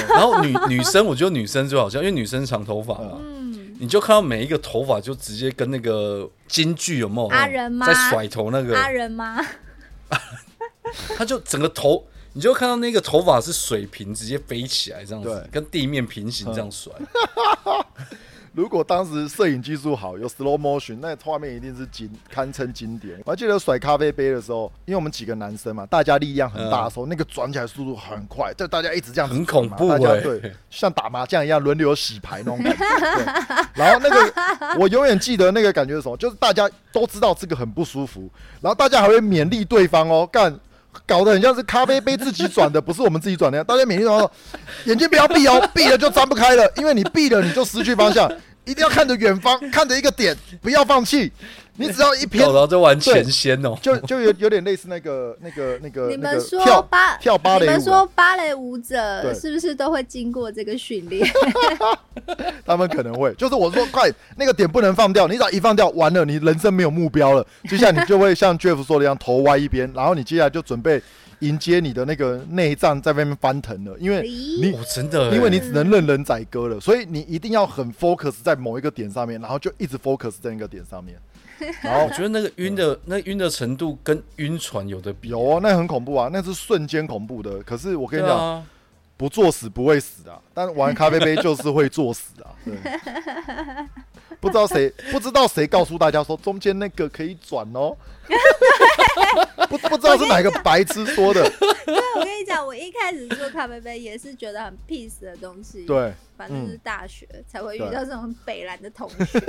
[0.09, 9.41] 然后女女生，我觉得女生最好笑，因为女生长头发嘛，嗯，你就看到每一个头发就直接跟那个京剧有没有阿仁吗在甩头那个，阿仁吗？
[11.17, 16.93] 他就整个头，你就看到那个头发是水平直接飞起来这样子，跟地面平行这样甩。
[18.55, 23.21] 如果当时摄影技术好，有 slow motion，那画面一定是经堪称经典。
[23.25, 32.85] 我还记得甩咖啡杯的时候，因为我们几个男生嘛，大家力量很大的时候，那个转起来速度很快，就大家一直这样子很恐怖大家欸对，像打麻将一样轮流洗牌那种感觉。
[33.17, 33.25] 对，
[33.75, 34.33] 然后那个
[34.79, 40.57] 我永远记得那个感觉是什么，就是大家都知道这个很不舒服，然后大家还会勉励对方哦，干。
[41.07, 43.63] 搞得很像是咖啡杯自己转的，不是我们自己转的。
[43.65, 44.31] 大家每天都说，
[44.85, 48.31] 眼睛不要闭哦，闭了就张不开了，因为你闭了你就失去方向，
[48.65, 51.33] 一定要看着远方，看着一个点，不要放弃。
[51.77, 53.77] 你只要一偏搞，到在玩前仙哦。
[53.83, 61.27] 就就有有点类似那个那个那个你们那个跳说芭跳芭蕾你们说芭蕾舞者是不是都会经过这个训练？
[62.65, 67.45] 他们可能会，就是我说快，那个点不能放掉，你只要一放掉，完了，你人生没有目标了。
[67.69, 71.03] 接下来你就会像 Jeff 说的一样，头歪一边，然后你接下来就准备
[71.41, 81.19] 迎接你的那个内脏在外面翻腾了，因为你哦，真的欸，因为你只能任人宰割了，所以你一定要很 focus 在某一个点上面，然后就一直 focus 在那个点上面。
[81.83, 85.29] 然后我觉得那个晕的那晕的程度跟晕船有的比。
[85.29, 87.63] 有哦，那很恐怖啊，那是瞬间恐怖的。
[87.63, 88.67] 可是我跟你讲，啊，
[89.17, 92.51] 不作死不会死啊，但玩咖啡杯就是会作死啊。
[92.65, 92.75] 对，
[94.41, 97.97] 不知道谁不知道谁告诉大家说中间那个可以转哦，
[99.69, 101.43] 不不知道是哪个白痴说的。
[101.51, 109.43] 对，我跟你讲，我一开始做咖啡杯也是觉得很 peace 的东西。，对，反正是大学才会遇到这种北蓝的同学。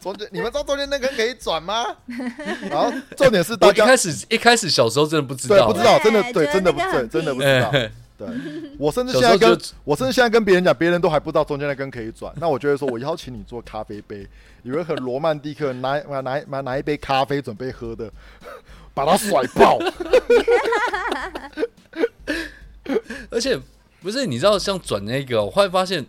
[0.00, 1.84] 中间你们知道中间那个可以转吗？
[2.70, 7.68] 然后重点是大家我一开始一开始小时候真的不知道，对不知道，真的对对，真的不对，觉得那个很真的不知道。
[7.68, 8.28] 哎， 对，
[8.78, 12.32] 我甚至现在跟时候就我甚至现在跟别人讲，别人都还不知道中间那根可以转。
[12.40, 14.26] 那我就会说，我邀请你做咖啡杯，
[14.62, 18.10] 以为很罗曼蒂克，拿拿拿拿拿一杯咖啡准备喝的，
[18.94, 19.78] 把它甩爆。
[23.30, 23.58] 而且
[24.02, 26.04] 不是你知道像转那个，我后来发现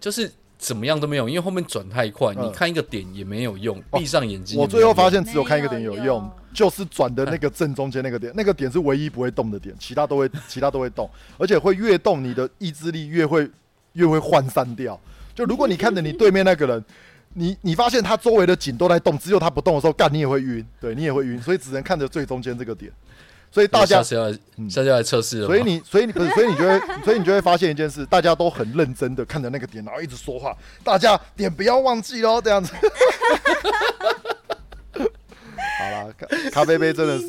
[0.00, 4.62] 就是怎么样都没有，因为后面转太快，嗯你看一个点也没有用，哦闭上眼睛也没有用。
[4.62, 13.50] 我最后发现只有看一个点有用没有用，就是转的那个正中间那个点， 那个点是唯一不会动的点，其他都会其他都会动，而且会越动你的意志力越会
[13.92, 14.98] 越会涣散掉。
[15.34, 16.84] 就如果你看着你对面那个人。
[17.38, 22.90] 你你发现他周围的景都在动，只有他不动的时候，干你也会晕，对你也会晕，所以只能看着最中间这个点。
[23.50, 32.72] 所以大家下次要来嗯下次要来测试了，所以你，所以你不是，所以你就会， 所以你就会发现一件事，大家都很认真的看着那个点，然后一直说话，大家点不要忘记哦，这样子。
[35.78, 37.28] 好啦，咖咖啡杯真的是，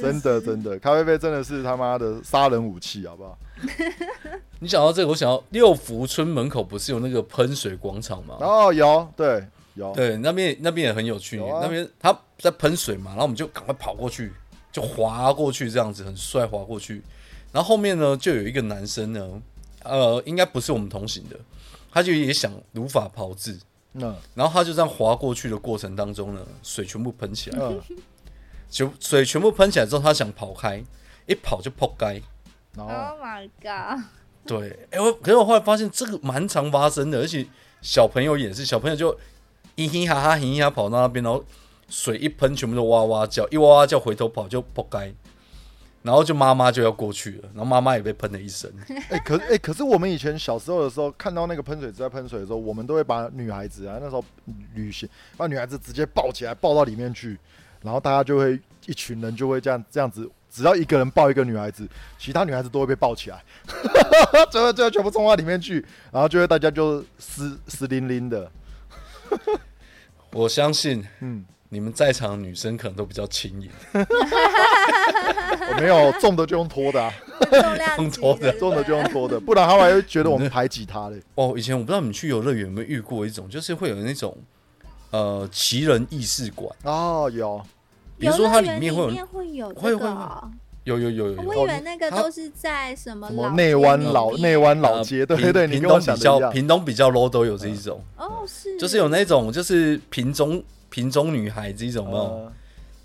[0.00, 3.38] 真的真的，咖啡杯真的是他妈的杀人武器，好不好？
[4.60, 8.36] 你想到这个，我想到六福村门口不是有那个喷水广场吗？
[8.40, 14.32] 然后有，对，有，对，那边那边也很有趣，有啊那边他在喷水嘛，然后我们就赶快跑过去，
[14.72, 17.02] 就滑过去，这样子很帅滑过去。
[17.52, 19.42] 然后后面呢，就有一个男生呢，
[19.84, 21.38] 呃，应该不是我们同行的，
[21.92, 23.58] 他就也想如法炮制，
[23.92, 27.80] 嗯然后他就这样滑过去的过程当中呢，水全部喷起来，嗯，
[28.70, 30.82] 全水全部喷起来之后，他想跑开，
[31.26, 32.22] 一跑就扑街。
[32.74, 34.02] 然后 Oh my god！
[34.46, 37.46] 对，哎、我可是我后来发现这个蛮常发生的，而且
[37.82, 39.14] 小朋友也是，小朋友就
[39.76, 41.44] 嘻嘻哈哈、嘻嘻哈哈跑到那边，然后
[41.92, 45.14] 水一喷，全部都哇哇叫，一哇哇叫，回头跑就扑街，
[46.00, 48.72] 然后就妈妈就要过去了，然后妈妈也被喷了一身。
[49.10, 54.24] 哎、可哎、可是我们以前小时候的时候，看到那个喷水池在喷水的时候，我们都会把女孩子啊，那时候
[54.74, 57.38] 旅行，把女孩子直接抱起来，抱到里面去，
[57.82, 61.86] 然后大家就会一群人就会这样这样子，只要一个人抱一个女孩子，
[62.18, 63.44] 其他女孩子都会被抱起来，
[64.50, 68.50] 最后最后全部冲到里面去，然后就会大家就湿湿淋淋的，
[70.32, 77.10] 我相信嗯，你们在场的女生可能都比较轻盈，我 没有重的就用拖的、啊，
[77.96, 78.52] 用拖的。
[78.58, 81.18] 重的就用拖的，不然他们还会觉得我们排挤他嘞。
[81.34, 81.54] 哦。
[81.56, 84.36] 以前我不知道你们去游乐园有没有遇过一种，就是会有那种
[85.12, 87.62] 呃奇人异事馆，哦，有，
[88.18, 90.50] 比如说它里游乐园面会有里面会有会会这个哦，
[90.84, 91.42] 有有有有有。
[91.42, 96.40] 我以为那个都是在什么什么老内湾老内湾老街，对对对，你跟我屏东比想的一样。
[96.40, 98.78] 较屏东比较 low 都有这一种，哦，是。
[98.78, 102.52] 就是有那种就是瓶中瓶中女孩这一种哦，呃。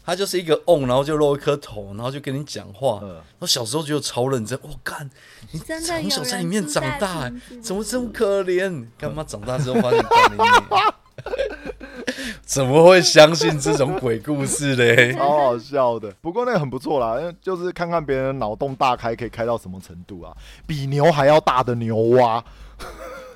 [0.05, 2.99] 她就是一个 on，然后就露一颗头，然后就跟你讲话。
[3.01, 3.21] 呃。
[3.39, 5.09] 我小时候觉得超认真，我干，
[5.51, 7.31] 你从小在里面长大？
[7.61, 8.85] 怎么这么可怜？
[8.97, 10.93] 干嘛长大之后发现干你娘
[12.45, 15.11] 怎么会相信这种鬼故事嘞？
[15.19, 16.09] 超好笑的。
[16.21, 20.31] 不过那个很不错啦，因为就是看看别人脑洞大开可以开到什么程度啊，
[20.65, 22.41] 比牛还要大的牛蛙，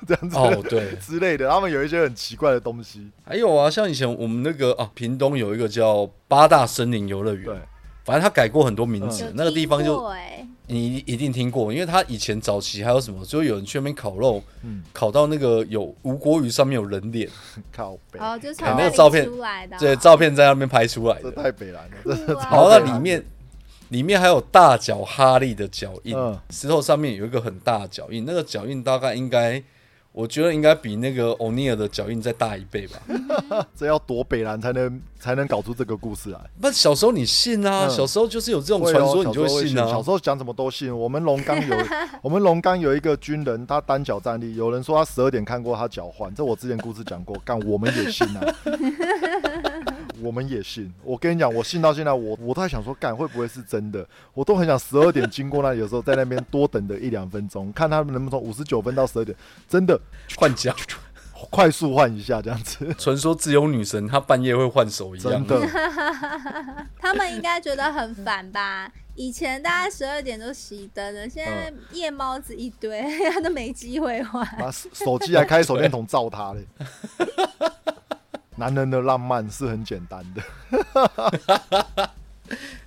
[0.08, 1.48] 这样子、哦，对， 之类的。
[1.48, 7.56] 他们有一些很奇怪的东西，还有啊，像以前我们那个啊，屏东有一个叫八大森林游乐园，对，
[8.04, 10.04] 反正他改过很多名字，有那个地方就
[10.68, 14.82] 你一定听过，因为他以前早期还有什么，就有人去那边烤肉，嗯。
[14.92, 17.28] 烤到那个有吴国鱼上面有人脸，
[17.72, 19.76] 靠北，哦，就从看那个照片出来的。
[19.76, 21.42] 哦，对，照片在那边拍出来这的。
[21.42, 23.22] 太北蓝了，然后那里面
[23.88, 26.38] 里面还有大脚哈利的脚印，嗯。
[26.50, 29.62] 石头上面有一个很大的脚印，那个脚印大概应该，
[30.12, 32.98] 我觉得应该比那个欧尼尔的脚印再大一倍吧。
[33.74, 36.38] 这要多北兰才能才能搞出这个故事来。
[36.60, 40.02] 不，小时候你信啊，嗯小时候就是有这种传说，你就会信啊小。
[40.02, 40.94] 时候讲什么都信。
[40.94, 41.76] 我们龙岗有
[42.20, 48.54] 我们龙岗有一个军人，他单脚站立，有人说他十二点看过他脚换，这我之前故事讲过，干我们也信啊，
[50.22, 50.92] 我们也信。
[51.02, 54.06] 我跟你讲，我信到现在，我我都在想说，干会不会是真的？
[54.34, 59.36] 我都很想十二点经过那里的时候，在那边多等的一两分钟，看他们能不能从五十九分到十二点，
[59.68, 60.00] 真的
[60.36, 60.74] 换脚，
[61.50, 65.60] 快速换一下这样子，传说自由女神她半夜会换手一样真。
[65.60, 65.68] 的。
[66.98, 68.90] 他们应该觉得很烦吧？
[69.14, 74.46] 以前大概十二点都熄灯了，现在夜猫子一堆， 他都没机会换。
[74.58, 76.66] 把手手机还开手电筒照他嘞。
[78.56, 80.42] 男人的浪漫是很简单的，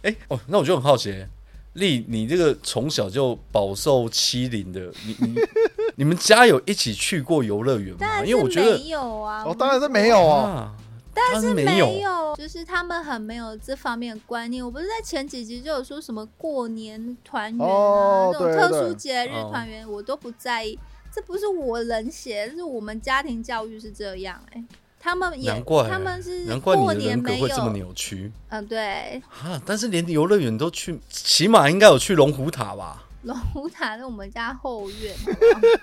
[0.03, 1.25] 哎、哦，那我就很好奇，
[1.73, 5.35] 丽，你这个从小就饱受欺凌的，你你
[5.97, 8.23] 你们家有一起去过游乐园吗？
[8.23, 10.49] 因为我觉得没有啊，哦，当然是没有啊。
[10.49, 10.75] 啊，
[11.13, 11.87] 但是没没有。
[12.01, 14.63] 有，就是他们很没有这方面的观念。
[14.63, 20.77] 我不是在前几集就有说什么过年团圆啊，哦这种特殊节日哦团圆，我都不在意。
[21.13, 24.61] 这不是我冷血，是我们家庭教育是这样、哎，
[25.05, 29.61] 他们也难怪，他们是难怪你过的人格会这么扭曲嗯，对，啊！
[29.63, 33.04] 但是连游乐园都去，起码应该有去龙虎塔吧？
[33.25, 35.13] 龙虎塔是我们家后院，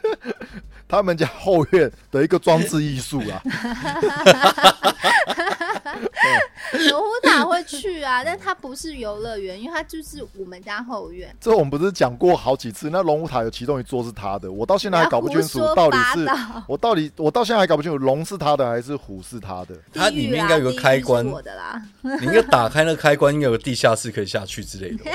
[0.87, 3.43] 他们家后院的一个装置艺术啊，
[6.89, 11.35] 龙虎塔会去啊，但它不是游乐园，因为它就是我们家后院。
[11.41, 12.89] 这我们不是讲过好几次？
[12.91, 16.25] 那龙虎塔有其中一座是他的，我到现在还搞不清楚到底是
[16.69, 19.77] 我到底我到现在还搞不清楚龙是他的还是虎是他的。
[19.93, 21.83] 它里面应该有个开关我的啦。
[22.03, 25.11] 你应该打开那个开关，应该有个地下室可以下去之类的吧。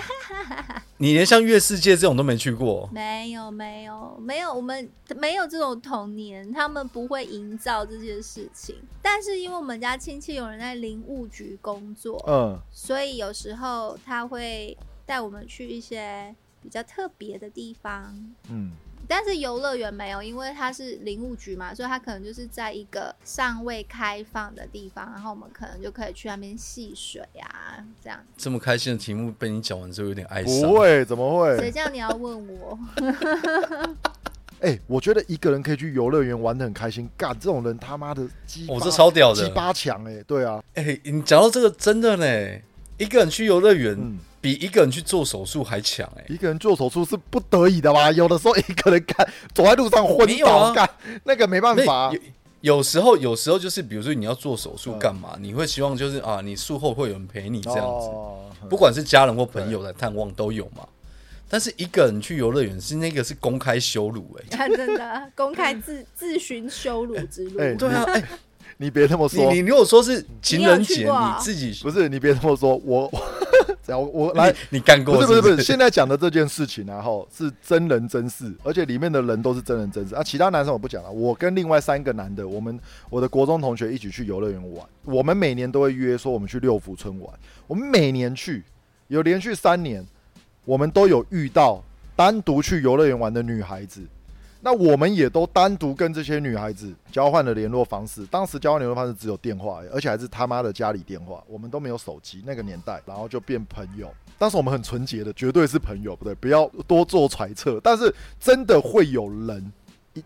[1.00, 8.76] 你连像月世界这种都没去过，没有没有没有，我们没有这种童年，他们不会营造这件事情。
[9.02, 18.34] 但是因为我们家亲戚有人在林务局工作，嗯，所以有时候他会带我们去一些比较特别的地方。
[18.50, 18.72] 嗯，
[19.08, 28.20] 但是游乐园没有，因为它是林务局嘛，所以它可能就是在一个尚未开放的地方，然后我们可能就可以去那边戏水啊，这样。
[28.36, 30.70] 这么开心的题目被你讲完之后有点哀伤。
[30.70, 31.58] 不会，怎么会？
[31.58, 32.78] 谁叫你要问我？
[34.60, 39.50] 哎、我觉得一个人可以去游乐园玩的很开心，干这种人他妈的鸡我，哦，这超屌鸡的！
[39.52, 42.60] 巴强哎，对啊，哎、你讲到这个真的呢，
[42.98, 44.17] 一个人去游乐园、嗯，
[44.48, 46.24] 比一个人去做手术还强哎。
[46.30, 48.10] 一个人做手术是不得已的吧？
[48.14, 50.90] 有的时候一个人干走在路上昏倒干，
[51.26, 52.14] 那个没办法，
[52.62, 60.88] 有有时候，有时候就是比如说你要做手术嗯干嘛，你会希望就是啊，你术后会有人陪你这样子，哦不管是家人或朋友来探望都有嘛。
[61.50, 67.62] 但是一个人去游乐园是那个是公开羞辱哎、他真的公开自自寻羞辱之路。
[67.62, 68.24] 哎对啊，哎、
[68.78, 73.12] 你别这么说，你你如果说是情人节，你自己不是你别这么说，我
[73.84, 80.13] 只要我来你你干过是不不是不是不是，现在讲的这件事情然后是真人真事，而且里面的人都是真人真事。
[80.13, 80.22] 啊。
[80.22, 87.34] 其他男生我不讲了，我跟另外三个男的，我们我的国中同学一起去游乐园玩，我们每年都会约说我们去六福村玩，
[87.66, 88.63] 我们每年去，
[89.08, 90.06] 有连续三年，
[90.66, 91.84] 我们都有遇到
[92.16, 94.02] 单独去游乐园玩的女孩子。
[94.62, 104.12] 那我们也都单独跟这些女孩子交换了联络方式，当时交换联络方式只有电话而，且还是他妈的家里电话，我们都没有手机那个年代，然后就变朋友。
[104.38, 107.80] 当时我们很纯洁的，绝对是朋友，不对，不要多做揣测。
[107.84, 109.72] 但是真的会有人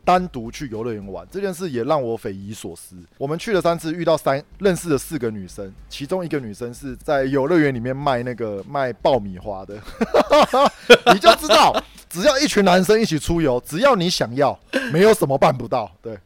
[0.03, 2.95] 单独去游乐园玩这件事，也让我匪夷所思。
[3.17, 9.75] 我们去了三次，遇到三认识了四个女生，其中一个女生是在游乐园里面卖那个卖爆米花的，
[11.13, 11.73] 你就知道，
[12.11, 14.57] 只要一群男生一起出游，只要你想要，
[14.91, 15.89] 没有什么办不到。
[16.01, 16.19] 对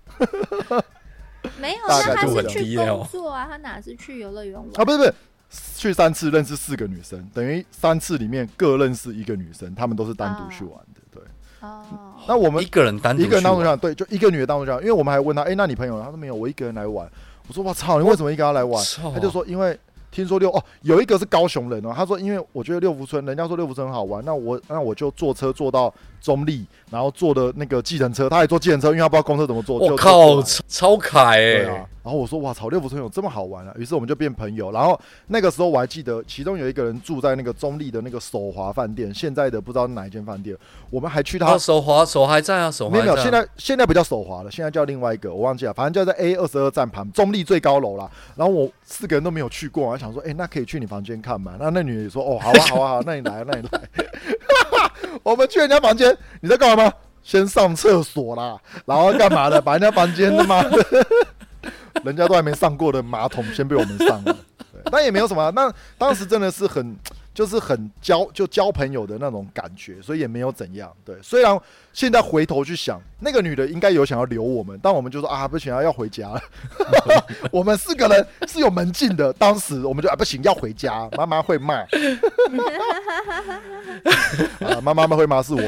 [1.60, 4.68] 没有，那他就是这去样工作啊，他哪是去游乐园玩？
[4.76, 5.14] 啊，不是不是，
[5.78, 11.02] 去三次认识四个女生，等于三次里面各认识一个女生，他们都是单独去玩的。
[11.14, 11.22] 对，
[11.60, 11.84] 哦，
[12.28, 16.04] 那我们一个人单独一个人单独去玩讲，对，就一个女的单独讲，因为我们还问他，哎、那你朋友呢？
[16.04, 17.08] 他说没有，我一个人来玩。
[17.48, 18.84] 我说我操，你为什么一个人来玩？
[18.84, 19.80] 操他就说因为
[20.16, 33.74] 听说六哦，有一个是高雄人哦，他说因为我觉得六福村，人家说六福村很好玩，那我那我就坐车坐到中立，然后坐的那个计程车，他也坐计程车，因为他不知道公车怎么坐，我靠，超超凯哎、对啊，然后我说哇操，六福村有这么好玩啊！
[33.78, 34.72] 于是我们就变朋友。
[34.72, 40.56] 然后那个时候我还记得，其中有一个人住在那个中立的那个首华饭店，现在的不知道哪一间饭店，
[40.92, 43.18] 我们还去他哦，手滑手还在啊，手没有没有。
[43.18, 48.10] 现在现在不叫首华了，现在叫另外一个，我忘记了，反正就在 A 二十二站旁中立最高楼啦。
[48.36, 51.56] 然后我四个人都没有去过，我还想说，哎、那可以去你房间看嘛？
[51.60, 53.82] 那那女的也说，哦，好啊好啊好啊，那你来那你来。
[55.24, 56.85] 我们去人家房间，你在干嘛吗？
[57.26, 58.56] 先上厕所啦，
[58.86, 59.60] 然后干嘛的？
[59.60, 61.08] 把人家房间他妈的，
[62.06, 64.38] 人家都还没上过的马桶，先被我们上了。
[64.72, 66.96] 对，但也没有什么啊、那当时真的是很，
[67.36, 70.92] 就是很交就交朋友的那种感觉，所以也没有怎样。
[71.04, 71.60] 对，虽然
[71.92, 76.42] 现在回头去想，那个女的应该有想要留我们，但我们就说啊，不行啊，要回家了。
[77.52, 81.76] 我们四个人是有门禁的，当时我们就啊不行，要回家，妈妈会骂。
[84.62, 85.62] 啊，妈妈会骂是我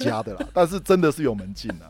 [0.00, 1.86] 家的啦，但是真的是有门禁啊，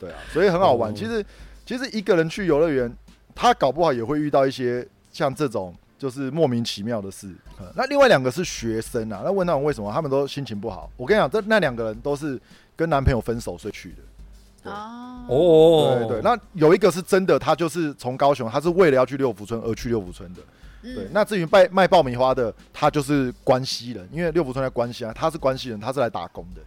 [0.00, 0.90] 对啊，所以很好玩。
[0.90, 1.24] 哦其实
[1.64, 2.92] 其实一个人去游乐园，
[3.34, 7.28] 他搞不好也会遇到一些像这种就是莫名其妙的事。
[7.58, 10.90] 嗯那另外两个是学生啊，那问他们为什么，他们都心情不好。
[10.98, 12.38] 我跟你讲，这那两个人都是
[12.76, 14.70] 跟男朋友分手所以去的。
[14.70, 20.42] 哦，哦，对对，那有一个是真的，他就是从高雄，他是为了要去六福村而去六福村的。
[20.82, 26.60] 嗯对，那至于卖卖爆米花的，他就是关西人，因为六福村在关西啊，他是关西人，他是来打工的。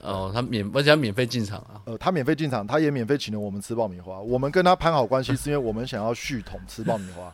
[0.00, 1.80] 哦，他免而且他免费进场啊。
[1.86, 4.20] 呃，他免费进场，他也免费请了我们吃爆米花。
[4.20, 7.32] 我们跟他攀好关系，是因为我们想要续桶吃爆米花，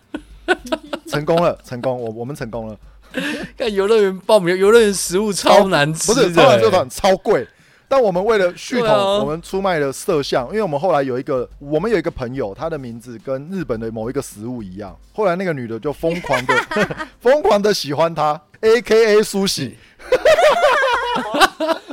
[1.09, 2.76] 成功了，成功，我我们成功了。
[3.59, 7.46] 看游乐园报名，游乐园食物超难吃的、不是超款超贵，
[7.86, 16.55] 但我们为了续桶，对啊我们出卖了色相，因为我们后来有一个，我们有一个朋友，他的名字跟日本的某一个食物一样，后来那个女的就疯狂的
[17.20, 19.76] 疯狂的喜欢他，A K A 苏喜。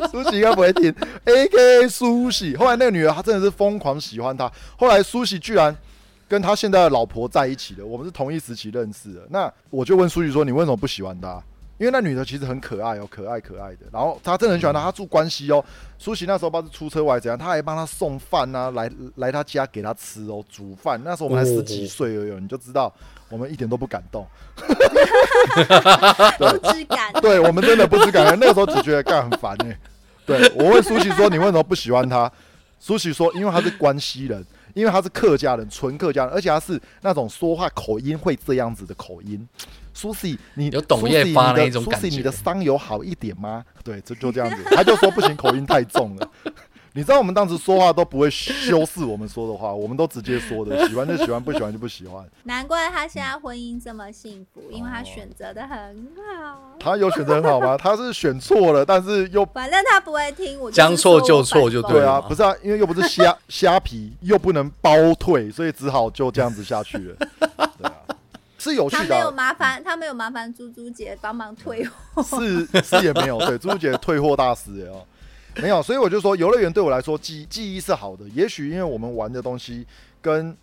[0.10, 0.96] 苏喜应该不会听
[1.26, 2.56] ，A K A 苏喜。
[2.56, 5.76] 后来那个女的她真的是疯狂喜欢他，后来苏喜居然
[6.30, 9.22] 跟他现在的老婆在一起的，我们是同一时期认识的。
[9.30, 11.42] 那我就问苏喜说：“你为什么不喜欢他？”
[11.80, 13.80] 因为那女的其实很可爱哦，可爱可爱的。
[13.92, 15.64] 然后他真的很喜欢她，她住关西哦。
[15.98, 21.02] 苏琪那时候不知道是出车祸还是怎样，他还帮她送饭啊，来来他家给她吃哦，煮饭。
[21.04, 22.94] 那时候我们才十几岁而已哦，你就知道
[23.30, 24.28] 我们一点都不感动。
[26.38, 29.80] 不知感，对我们真的不知感恩，那个时候只觉得干很烦哎、
[30.26, 32.30] 对我问苏琪说：“你为什么不喜欢他？”
[32.78, 39.48] 苏琪说：“因为他是关西人，因为他是客家人，纯客家人，而且他是那种说话口音会这样子的口音。”
[39.92, 43.66] 苏西，你有董叶发那一种苏感觉西，你的伤有好一点吗？
[43.84, 46.32] 对，就就这样子，他就说不行，口音太重了。
[46.94, 52.26] 你知道我们当时说话都不会修饰我们说的话，我们都直接说的， 喜欢就喜欢，不喜欢就不喜欢。
[52.44, 56.76] 难怪他现在婚姻这么幸福，因为他哦选择的很好。
[56.80, 57.78] 他有选择很好吗？
[57.82, 67.16] 他是选错了，但是又反正他不会听，我将错就错就对啊，不是啊，因为又不是虾虾 皮，又不能包退，所以只好就这样子下去了。
[67.78, 67.94] 对啊，
[68.58, 72.24] 是有趣他没有麻烦，他没有麻烦猪猪姐帮忙退货。
[72.24, 73.38] 是是也没有。
[73.40, 75.06] 对，朱姐退货大师哎哦，
[75.62, 78.28] 没有，所以我就说游乐园对我来说记记忆是好的。
[78.30, 79.86] 也许因为我们玩的东西
[80.22, 80.56] 跟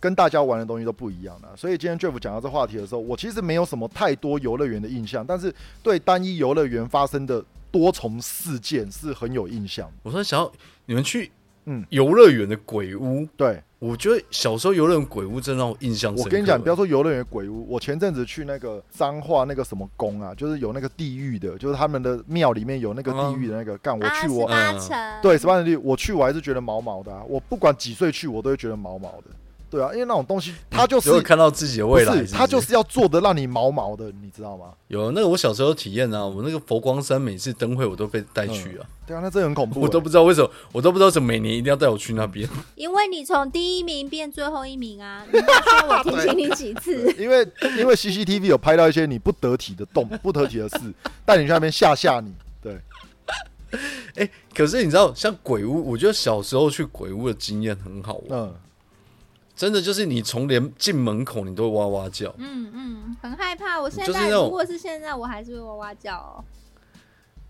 [0.00, 9.90] 跟大家玩的东西都不一样了，所以今天 Jeff 讲到这话题的时候，我其实没有什么太多游乐园的印象，但是对单一游乐园发生的多重事件是很有印象。
[10.04, 10.48] 我说想
[10.86, 11.30] 你们去
[11.70, 16.24] 嗯游乐园的鬼屋，对，我觉得小时候游乐园鬼屋真让我印象深刻。
[16.24, 23.76] 我跟你讲，不要说游乐园鬼屋，我前阵子去那个彰化那个什么宫啊，就是有那个地狱的，就是他们的庙里面有那个地狱的那个。
[23.78, 27.22] 干，我去我、嗯八层，对十八层地狱，我去我还是觉得毛毛的、啊。
[27.28, 29.24] 我不管几岁去，我都会觉得毛毛的。
[29.70, 34.66] 对啊，因为那种东西，它就是看到自己的未来是，它就是是要做的让你毛毛的，你知道吗？
[34.88, 42.48] 有那个我小时候体验啊，我那个佛光山每次灯会我都被带去啊，对啊，那真的很恐怖、我都欸不知道为什么，我都不知道怎么每年一定要带我去那边。
[42.76, 45.24] 因为你从第一名变最后一名啊！
[45.30, 47.14] 你说我提醒你几次？
[47.18, 47.46] 因为
[47.78, 50.78] 因为 CCTV 有拍到一些你不得体的动、不得体的事，
[51.26, 52.32] 带你去那边吓吓你。
[52.62, 52.80] 对，
[54.16, 58.54] 哎、 可是你知道，像鬼屋，我觉得小时候去鬼屋的经验很好玩，嗯，
[59.58, 62.32] 真的就是你从连进门口你都会哇哇叫。
[62.38, 63.80] 嗯嗯，很害怕。
[63.80, 66.44] 我现在如果是现在，我还是会哇哇叫哦。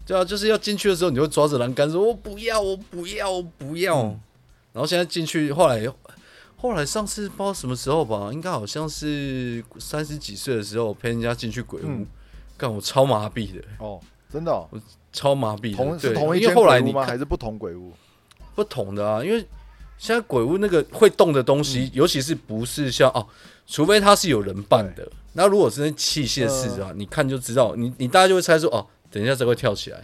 [0.06, 4.00] 对啊，就是要进去的时候，你会抓着栏杆说：“我不要，我不要，我不要。
[4.00, 4.20] 嗯
[4.72, 5.86] 然后现在进去，后来
[6.56, 12.06] 后来上次不知道什么时候吧，应该好像是三十几岁的时候陪人家进去鬼屋嗯，
[12.56, 13.98] 干、我超麻痹的，哦，
[14.30, 14.68] 真的、哦，
[15.12, 15.76] 超麻痹的。
[15.76, 16.70] 对同是同一因为间鬼屋吗？
[16.70, 17.92] 后来你看还是不同鬼屋？
[18.54, 19.44] 不同的啊，因为
[19.98, 23.26] 现在鬼屋那个会动的东西，尤其是不是像哦，
[23.66, 29.98] 除非它是有人扮的，那如果是那器械式的话，你看就知道，你你大家就会猜说哦，等一下这会跳起来，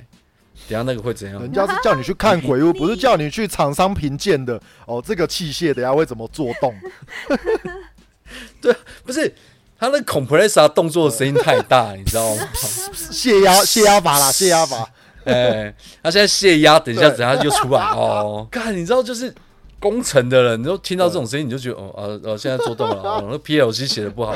[0.69, 1.53] 等下那个会怎样人？
[1.53, 4.61] 家是叫你去看鬼屋，不是叫你去厂商评鉴的。
[4.87, 6.75] 哦，这个器械等下会怎么做动？
[8.61, 8.75] 对
[9.05, 9.33] 不是
[9.79, 12.49] 他那 compressor 动作的声音太大， 你知道吗？
[13.11, 14.91] 泄压泄压阀啦，泄压阀。
[15.25, 18.47] 哎，他现在泄压，等一下等下就出来哦。
[18.51, 19.35] 看，你知道就是
[19.85, 24.33] 工程的人，你都听到这种声音，你就觉得哦呃呃，现在做动了， 哦，那 PLC 写的不好，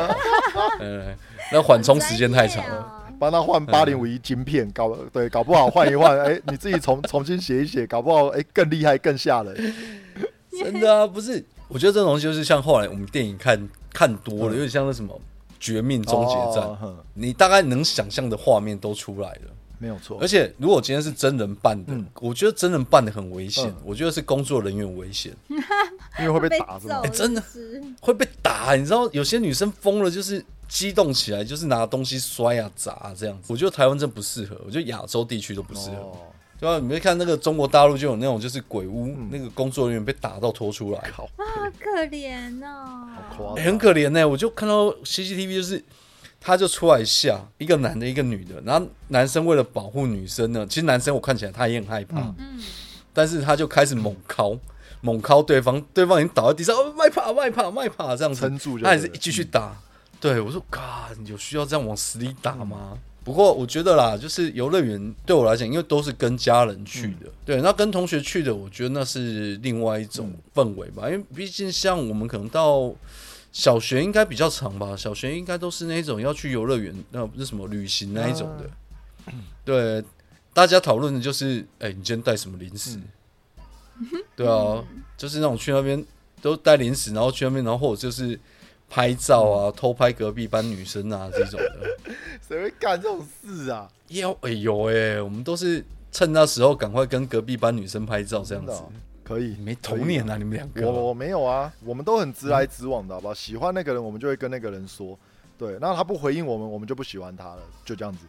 [0.78, 1.16] 嗯，
[1.50, 2.94] 那缓冲时间太长了。
[3.18, 9.74] 帮他换八零五一晶片，搞对，搞不好换一换，哎、你自己重重新写一写，搞不好哎、更厉害更吓人。
[10.62, 15.14] 真的啊，不是，我觉得这种东西就是像后来我们电影看看多了，有点像那什么
[15.58, 16.68] 《绝命终结战》
[17.14, 19.40] 你大概能想象的画面都出来了。
[19.78, 20.26] 没有错而。
[20.28, 25.32] 且如果今天是真人扮的，嗯我觉得真人扮的很危险，嗯我觉得是工作人员危险，
[26.18, 28.74] 因为会被打是吗 真的是会被打。
[28.74, 33.52] 你知道有些女生疯了，就是激动起来，就是拿东西摔啊砸这样子。
[33.52, 35.96] 我觉得台湾真不适合，我觉得亚洲地区都不适合。
[35.96, 36.18] 哦，
[36.60, 36.78] 对吧？
[36.78, 43.08] 你没看那个中国大陆就有那种就是鬼屋，嗯那个工作人员被打到拖出来，靠，好可怜哦。
[43.56, 45.82] 很可怜呢、我就看到 CCTV，就是
[46.40, 52.62] 他就出来吓一个男的，一个女的，然后男生为了保护女生呢，其实男生我看起来他也很害怕，嗯嗯，
[53.12, 54.58] 但是他就开始猛敲。
[55.00, 59.76] 猛敲对方，对方已经倒在地上，哦，卖怕卖怕卖怕这样子，撑住就他还是继续打。
[60.18, 62.98] 对我说，God，有需要这样往死里打吗？
[63.22, 71.08] 不过我觉得啦，就是游乐园对我来讲，因为都是跟家人去的，对，那跟同学去的，我觉得那是另外一种氛围吧。
[71.08, 72.92] 因为毕竟像我们可能到
[73.50, 79.32] 小学应该比较长吧，小学应该都是那种要去游乐园，那不是什么旅行那一种的。
[79.64, 80.04] 对，
[80.52, 82.98] 大家讨论的就是，哎、你今天带什么零食？
[84.36, 84.84] 对啊，
[85.16, 86.04] 就是那种去那边
[86.40, 88.38] 都带零食，然后去那边，然后或者就是
[88.88, 92.12] 拍照啊，偷拍隔壁班女生啊这种的。
[92.46, 93.90] 谁会干这种事啊？
[94.08, 98.72] 有哎有哎，我们都是趁那时候赶快跟隔壁班女生拍照这样子。
[99.28, 100.90] 可以，没童年啊，你们两个。
[100.90, 103.34] 我我没有啊，我们都很直来直往的，好不好？
[103.34, 105.18] 喜欢那个人，我们就会跟那个人说。
[105.58, 108.26] 对，然后他不回应我们，我们就不喜欢他了，就这样子。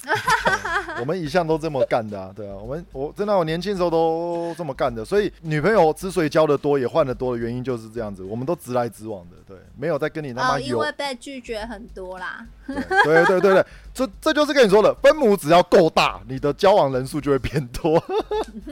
[0.99, 12.45] 我们一向都这么干的啊，对啊，我们我真的我年轻时候都这么干的，所以女朋友之所以交的多，也换的多的原因就是这样子，我们都直来直往的，对，没有在跟你他妈哦，因有，为被拒绝很多啦。
[12.65, 18.03] 对对对对对，这这就是跟你说的，分母只要够大，你的交往人数就会变多。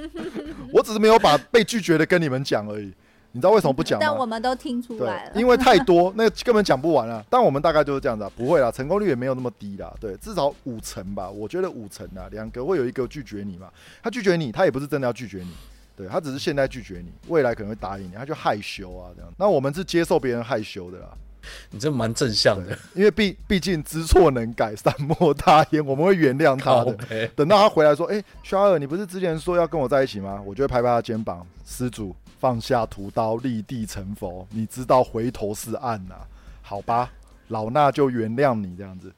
[0.73, 2.93] 我只是没有把被拒绝的跟你们讲而已，
[3.37, 4.25] 你知道为什么不讲但我？
[4.25, 5.31] 们都听出来，了。
[5.35, 7.23] 因为太多，那根本讲不完啊。
[7.29, 9.93] 但我们大概就是这样子啊，不会啦，成功率也没有那么低啦。
[10.01, 13.69] 对，至少五成吧，我觉得五成啊，两个会有一个拒绝你嘛。
[14.01, 15.51] 他拒绝你，他也不是真的要拒绝你，
[15.95, 19.31] 对他只是现在拒绝你，未来可能会答应你，他就害羞啊这样。
[19.37, 21.07] 那我们是接受别人害羞的啦。
[21.69, 27.29] 你这蛮正向的，因为毕毕竟知错能改，善莫大焉，我们会原谅他的。
[27.37, 34.47] 等到他回来说：“哎、肖尔，你不是之前说要跟我在一起吗？”我就会拍拍他肩膀，施主放下屠刀，立地成佛。
[34.51, 36.15] 你知道回头是岸呐、
[36.61, 37.11] 好吧，
[37.49, 39.11] 老衲就原谅你这样子。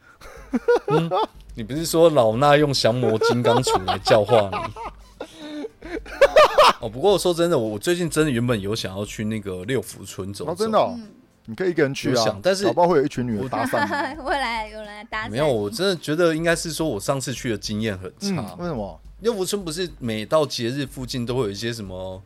[1.56, 5.28] 你不是说老衲用降魔金刚杵来教化你？
[6.82, 11.08] 哦，不过说真的，我我最近真的原本有想要去那个六福村走走，哦，真的、哦，嗯，
[11.46, 14.22] 你可以一个人去啊想，但是搞不好会有一群女人搭讪你。
[14.24, 19.00] 未来有人来搭讪没有，我真的觉得应该是说我上次去的经验很嗯差。，为什么？
[19.22, 22.22] 六福村不是每到节日附近都会有一些什么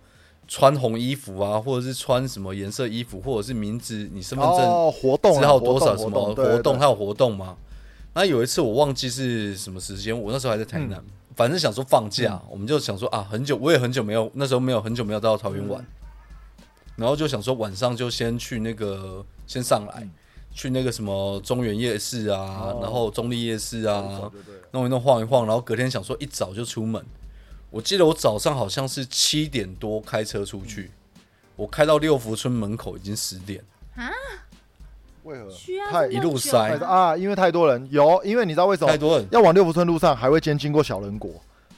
[0.47, 7.55] 穿红衣服啊，或者是穿什么颜色衣服，或者是名字你身份证哦，活动啊字号多少什么活动它有活动吗？
[8.13, 11.05] 那有一次我忘记是什么时间，我那时候还在台南，嗯。
[11.35, 16.65] 反正想说放假，我们就想说啊，很久我也很久没有，那时候没有很久没有到桃园玩，嗯。
[16.97, 20.11] 然后就想说晚上就先去那个先上来，嗯。
[20.55, 24.31] 去那个什么中原夜市啊，哦然后中立夜市啊，
[24.69, 27.03] 弄一弄晃一晃，然后隔天想说一早就出门。
[27.73, 30.91] 我记得我早上好像是七点多开车出去，
[31.55, 33.63] 我开到六福村门口已经十点。
[33.95, 34.11] 啊
[35.23, 35.49] 为何？
[35.49, 38.95] 需要太这么一路塞吗啊，因为太多人有，因为你知道为什么太？
[38.95, 41.31] 多人，要往六福村路上还会先经过小人国，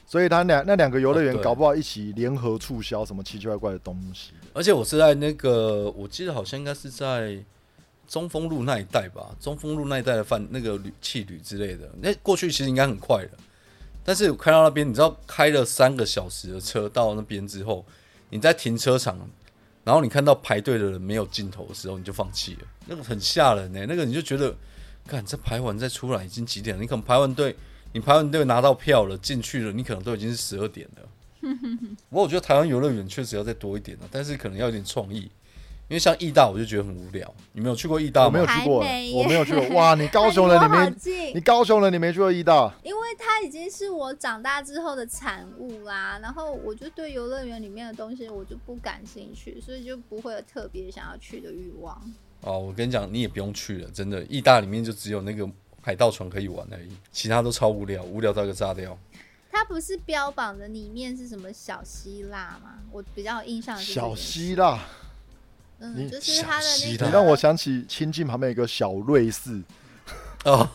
[0.06, 4.32] 所以他两那两个游乐园搞不好一起联合促销什么奇奇怪怪的东西。
[4.52, 7.42] 而且我是在那个，我记得好像应该是在
[8.06, 11.88] 中丰路那一带吧，中丰路那一带的饭那个旅汽旅之类的。
[12.02, 13.30] 那过去其实应该很快的，
[14.06, 17.84] 但是我开到那边，你知道开了三个小时的车到那边之后，
[18.30, 19.18] 你在停车场，
[19.82, 24.54] 然后你看到排队的人没有尽头的时候，你就放弃了，那个很吓人呢、那个你就觉得，
[25.08, 26.80] 看这排完再出来已经几点了？
[26.80, 27.56] 你可能排完队，
[27.92, 31.02] 你排完队拿到票了，进去了，你可能都已经是十二点了。
[32.08, 35.28] 不过我觉得台湾游乐园确实要再多一点了，但是可能要有点创意，
[35.88, 37.32] 因为像义大我就觉得很无聊。
[37.52, 38.28] 你没有去过义大吗？
[38.28, 39.68] 我没有去过我没有去过。
[39.76, 42.72] 哇，你高雄人，你没你高雄人，你没去过义大？
[42.82, 52.00] 因为它已经是我长大之后的产物啦，然后我就对游乐园里面的东西我就不感兴趣，所以就不会有特别想要去的欲望。
[52.40, 55.48] 哦，我跟你讲，你也不用去了，真的，义大里面就只有那个
[55.80, 58.98] 海盗船可以玩而已，其他都超无聊，无聊到一个炸掉。
[59.52, 62.80] 它不是标榜的里面是什么小希腊吗？
[62.90, 64.78] 我比较有印象的是小希腊，
[65.78, 69.62] 嗯，你就是它的你让我想起清境旁边有一个小瑞士，
[70.44, 70.68] 哦，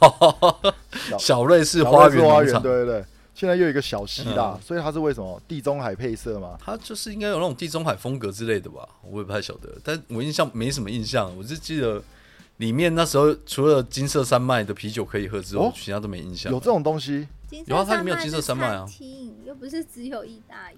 [1.09, 3.05] 小小瑞士花园花园，对对对。
[3.33, 6.55] 现在又有一个小希腊，嗯所以它是为什么地中海配色嘛？
[6.63, 12.03] 它就是应该有那种地中海风格之类的吧，我也不太晓得，但我印象没什么印象，我就记得
[12.57, 16.51] 里面那时候除了金色山脉的啤酒可以喝之外，哦其他都没印象。
[16.51, 17.27] 有这种东西？
[17.49, 18.85] 金有啊它里面有金色山脉是山脉啊，
[19.45, 20.77] 又不是只有意大有。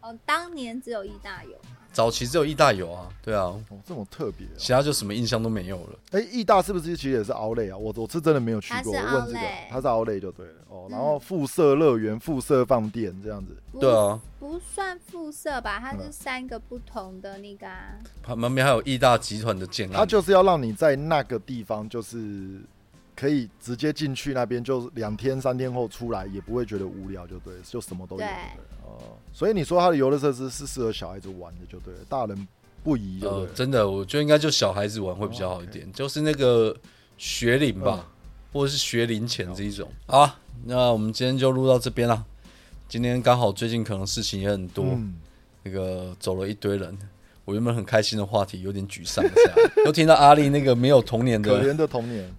[0.00, 1.52] 哦，当年只有意大有。
[1.92, 4.50] 早期只有意大有啊，对啊，哦，这种特别、哦。
[4.56, 5.98] 其他就什么印象都没有了。
[6.12, 7.76] 哎、义大是不是其实也是奥莱啊？
[7.76, 10.86] 我我是真的没有去过，我问这个它是奥莱就对了哦。
[10.88, 17.98] 嗯然后附设乐园、附设放电这样子，不对，啊，不算附设吧，它是嗯三个不同的那个啊。
[18.22, 22.60] 旁旁边还有意大集团的建它，就是要让你在那个地方，就是
[23.20, 28.22] 可以直接进去那边，就两天三天后出来也不会觉得无聊，就对，就什么都有。
[28.22, 32.48] 对对哦，所以你说它的游乐设施是适合小孩子玩的，就对了，大人
[32.82, 36.74] 不宜，就对呃。，真的，我觉得应该就小孩子玩会比较好一点，就是那个
[37.18, 38.08] 学龄吧，
[38.54, 39.86] 或者是学龄前这一种。
[40.06, 42.24] 好啊，那我们今天就录到这边啦。
[42.88, 45.16] 今天刚好最近可能事情也很多，嗯，
[45.62, 46.98] 那个走了一堆人。
[47.44, 49.52] 我原本很开心的话题，有点沮丧一下，
[49.84, 52.32] 又听到阿丽那个没有童年的，可怜的童年。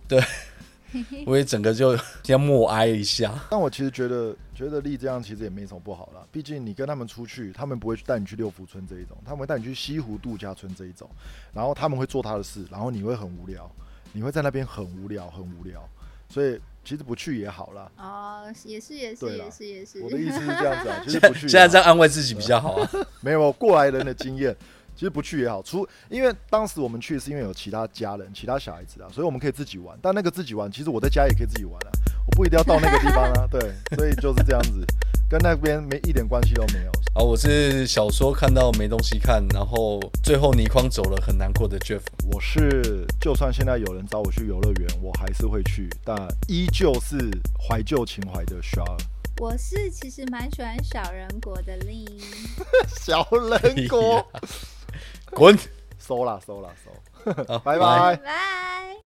[1.25, 3.33] 我也整个就先默哀一下。
[3.49, 6.25] 但我其实觉得，觉得丽这样其实也没什么不好啦。
[6.31, 11.09] 毕竟你跟他们出去，他们不会带你去六福村这一种，他们会带你去西湖度假村这一种，
[11.53, 13.69] 然后他们会做他的事，然后你会很无聊，
[14.13, 15.87] 你会在那边很无聊，很无聊。
[16.29, 17.91] 所以其实不去也好啦。
[17.97, 20.01] 哦，也是也是也是也是。
[20.01, 22.89] 我的意思是这样子啊，其实不去现在这样安慰自己比较好啊。
[23.19, 24.55] 没有过来人的经验，
[25.01, 25.63] 其实不去也好。
[25.63, 29.97] 除因为当时我们去是因为有其他家人、其他小孩子啊，所以我们可以自己玩。
[29.99, 31.89] 但那个自己玩，其实我在家也可以自己玩啊，
[32.27, 33.47] 我不一定要到那个地方啊。
[33.49, 33.59] 对，
[33.97, 34.85] 所以就是这样子，
[35.27, 36.91] 跟那边没一点关系都没有。
[37.15, 42.01] 啊，我是小说看到没东西看，然后最后倪匡走了，很难过的 Jeff。
[42.31, 46.15] 我是就算现在有人找我去游乐园，我还是会去，但
[46.47, 47.17] 依旧是
[47.59, 48.97] 怀旧情怀的 s h a
[49.39, 52.05] 我是其实蛮喜欢小人国的令，
[53.01, 54.23] 小人国，
[55.35, 55.57] 滚！
[55.97, 58.15] 收啦收啦收，好拜拜。
[58.17, 59.10] 拜。